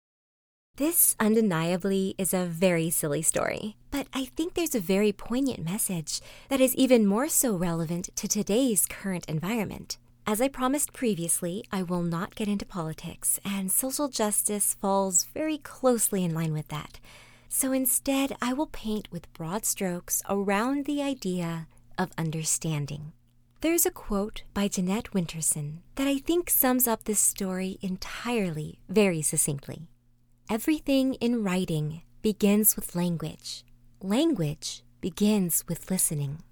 This 0.75 1.15
undeniably 1.17 2.13
is 2.17 2.33
a 2.33 2.45
very 2.45 2.89
silly 2.89 3.21
story, 3.21 3.77
but 3.89 4.07
I 4.13 4.25
think 4.25 4.53
there's 4.53 4.75
a 4.75 4.81
very 4.81 5.13
poignant 5.13 5.63
message 5.63 6.19
that 6.49 6.59
is 6.59 6.75
even 6.75 7.07
more 7.07 7.29
so 7.29 7.55
relevant 7.55 8.09
to 8.17 8.27
today's 8.27 8.85
current 8.85 9.25
environment. 9.29 9.97
As 10.27 10.41
I 10.41 10.49
promised 10.49 10.91
previously, 10.91 11.63
I 11.71 11.83
will 11.83 12.01
not 12.01 12.35
get 12.35 12.49
into 12.49 12.65
politics, 12.65 13.39
and 13.45 13.71
social 13.71 14.09
justice 14.09 14.73
falls 14.73 15.23
very 15.33 15.59
closely 15.59 16.25
in 16.25 16.33
line 16.33 16.51
with 16.51 16.67
that. 16.67 16.99
So 17.49 17.71
instead, 17.71 18.35
I 18.41 18.53
will 18.53 18.67
paint 18.67 19.11
with 19.11 19.31
broad 19.33 19.65
strokes 19.65 20.21
around 20.29 20.85
the 20.85 21.01
idea 21.01 21.67
of 21.97 22.11
understanding. 22.17 23.13
There's 23.61 23.85
a 23.85 23.91
quote 23.91 24.43
by 24.53 24.67
Jeanette 24.67 25.11
Winterson 25.13 25.77
that 25.95 26.07
I 26.07 26.17
think 26.17 26.49
sums 26.49 26.87
up 26.87 27.05
this 27.05 27.19
story 27.19 27.79
entirely 27.81 28.79
very 28.89 29.21
succinctly. 29.21 29.87
Everything 30.49 31.15
in 31.15 31.43
writing 31.43 32.03
begins 32.21 32.75
with 32.75 32.95
language. 32.95 33.63
Language 34.01 34.83
begins 35.01 35.63
with 35.67 35.89
listening. 35.89 36.43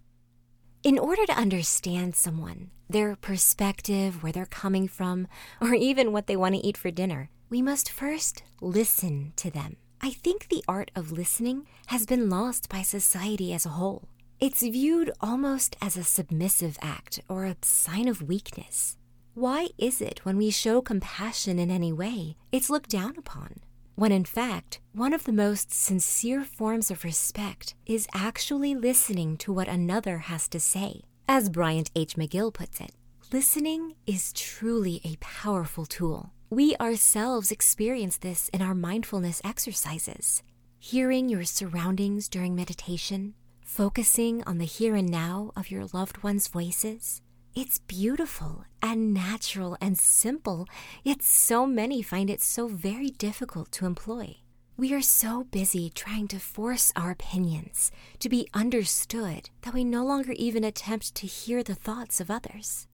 In 0.83 0.97
order 0.97 1.25
to 1.25 1.37
understand 1.37 2.15
someone, 2.15 2.71
their 2.89 3.15
perspective, 3.15 4.23
where 4.23 4.31
they're 4.31 4.45
coming 4.45 4.87
from, 4.87 5.27
or 5.61 5.73
even 5.73 6.11
what 6.11 6.27
they 6.27 6.35
want 6.35 6.55
to 6.55 6.65
eat 6.65 6.77
for 6.77 6.91
dinner, 6.91 7.29
we 7.49 7.61
must 7.61 7.91
first 7.91 8.43
listen 8.61 9.33
to 9.35 9.51
them. 9.51 9.77
I 10.05 10.09
think 10.09 10.49
the 10.49 10.65
art 10.67 10.91
of 10.97 11.13
listening 11.13 11.65
has 11.85 12.05
been 12.05 12.29
lost 12.29 12.67
by 12.67 12.81
society 12.81 13.53
as 13.53 13.65
a 13.65 13.69
whole. 13.79 14.09
It's 14.37 14.61
viewed 14.61 15.13
almost 15.21 15.77
as 15.81 15.95
a 15.95 16.03
submissive 16.03 16.77
act 16.81 17.21
or 17.29 17.45
a 17.45 17.55
sign 17.61 18.09
of 18.09 18.21
weakness. 18.21 18.97
Why 19.33 19.69
is 19.77 20.01
it 20.01 20.25
when 20.25 20.35
we 20.35 20.49
show 20.49 20.81
compassion 20.81 21.57
in 21.57 21.71
any 21.71 21.93
way, 21.93 22.35
it's 22.51 22.69
looked 22.69 22.89
down 22.89 23.15
upon? 23.17 23.61
When 23.95 24.11
in 24.11 24.25
fact, 24.25 24.81
one 24.91 25.13
of 25.13 25.23
the 25.23 25.31
most 25.31 25.71
sincere 25.71 26.43
forms 26.43 26.91
of 26.91 27.05
respect 27.05 27.73
is 27.85 28.05
actually 28.13 28.75
listening 28.75 29.37
to 29.37 29.53
what 29.53 29.69
another 29.69 30.17
has 30.17 30.49
to 30.49 30.59
say. 30.59 31.03
As 31.29 31.49
Bryant 31.49 31.91
H. 31.95 32.17
McGill 32.17 32.53
puts 32.53 32.81
it, 32.81 32.91
listening 33.31 33.93
is 34.05 34.33
truly 34.33 34.99
a 35.05 35.15
powerful 35.21 35.85
tool. 35.85 36.33
We 36.53 36.75
ourselves 36.75 37.51
experience 37.51 38.17
this 38.17 38.47
in 38.49 38.61
our 38.61 38.75
mindfulness 38.75 39.41
exercises. 39.43 40.43
Hearing 40.77 41.27
your 41.27 41.45
surroundings 41.45 42.29
during 42.29 42.53
meditation, 42.53 43.33
focusing 43.63 44.43
on 44.43 44.59
the 44.59 44.65
here 44.65 44.93
and 44.93 45.09
now 45.09 45.51
of 45.55 45.71
your 45.71 45.85
loved 45.93 46.21
ones' 46.21 46.47
voices. 46.47 47.23
It's 47.55 47.79
beautiful 47.79 48.65
and 48.83 49.15
natural 49.15 49.77
and 49.81 49.97
simple, 49.97 50.67
yet 51.03 51.23
so 51.23 51.65
many 51.65 52.03
find 52.03 52.29
it 52.29 52.39
so 52.39 52.67
very 52.67 53.09
difficult 53.09 53.71
to 53.71 53.87
employ. 53.87 54.37
We 54.77 54.93
are 54.93 55.01
so 55.01 55.45
busy 55.45 55.89
trying 55.89 56.27
to 56.27 56.39
force 56.39 56.93
our 56.95 57.09
opinions 57.09 57.91
to 58.19 58.29
be 58.29 58.47
understood 58.53 59.49
that 59.63 59.73
we 59.73 59.83
no 59.83 60.05
longer 60.05 60.33
even 60.33 60.63
attempt 60.63 61.15
to 61.15 61.25
hear 61.25 61.63
the 61.63 61.73
thoughts 61.73 62.21
of 62.21 62.29
others. 62.29 62.85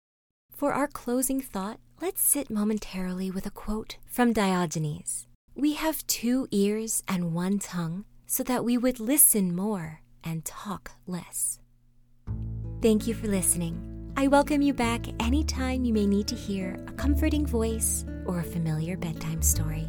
For 0.53 0.73
our 0.73 0.87
closing 0.87 1.41
thought, 1.41 1.81
let's 2.01 2.23
sit 2.23 2.49
momentarily 2.49 3.31
with 3.31 3.45
a 3.47 3.51
quote 3.51 3.97
from 4.07 4.33
Diogenes 4.33 5.27
We 5.55 5.75
have 5.75 6.07
two 6.07 6.47
ears 6.51 7.03
and 7.09 7.35
one 7.35 7.59
tongue, 7.59 8.05
so 8.27 8.43
that 8.45 8.65
we 8.65 8.79
would 8.79 9.01
listen 9.01 9.57
more 9.57 10.03
and 10.23 10.45
talk 10.45 10.93
less. 11.07 11.59
Thank 12.83 13.07
you 13.07 13.15
for 13.15 13.27
listening. 13.27 14.13
I 14.17 14.29
welcome 14.29 14.63
you 14.63 14.75
back 14.75 15.07
anytime 15.21 15.85
you 15.85 15.93
may 15.93 16.07
need 16.07 16.29
to 16.29 16.35
hear 16.35 16.79
a 16.87 16.93
comforting 16.93 17.47
voice 17.47 18.05
or 18.27 18.41
a 18.41 18.45
familiar 18.45 18.97
bedtime 18.97 19.43
story. 19.43 19.89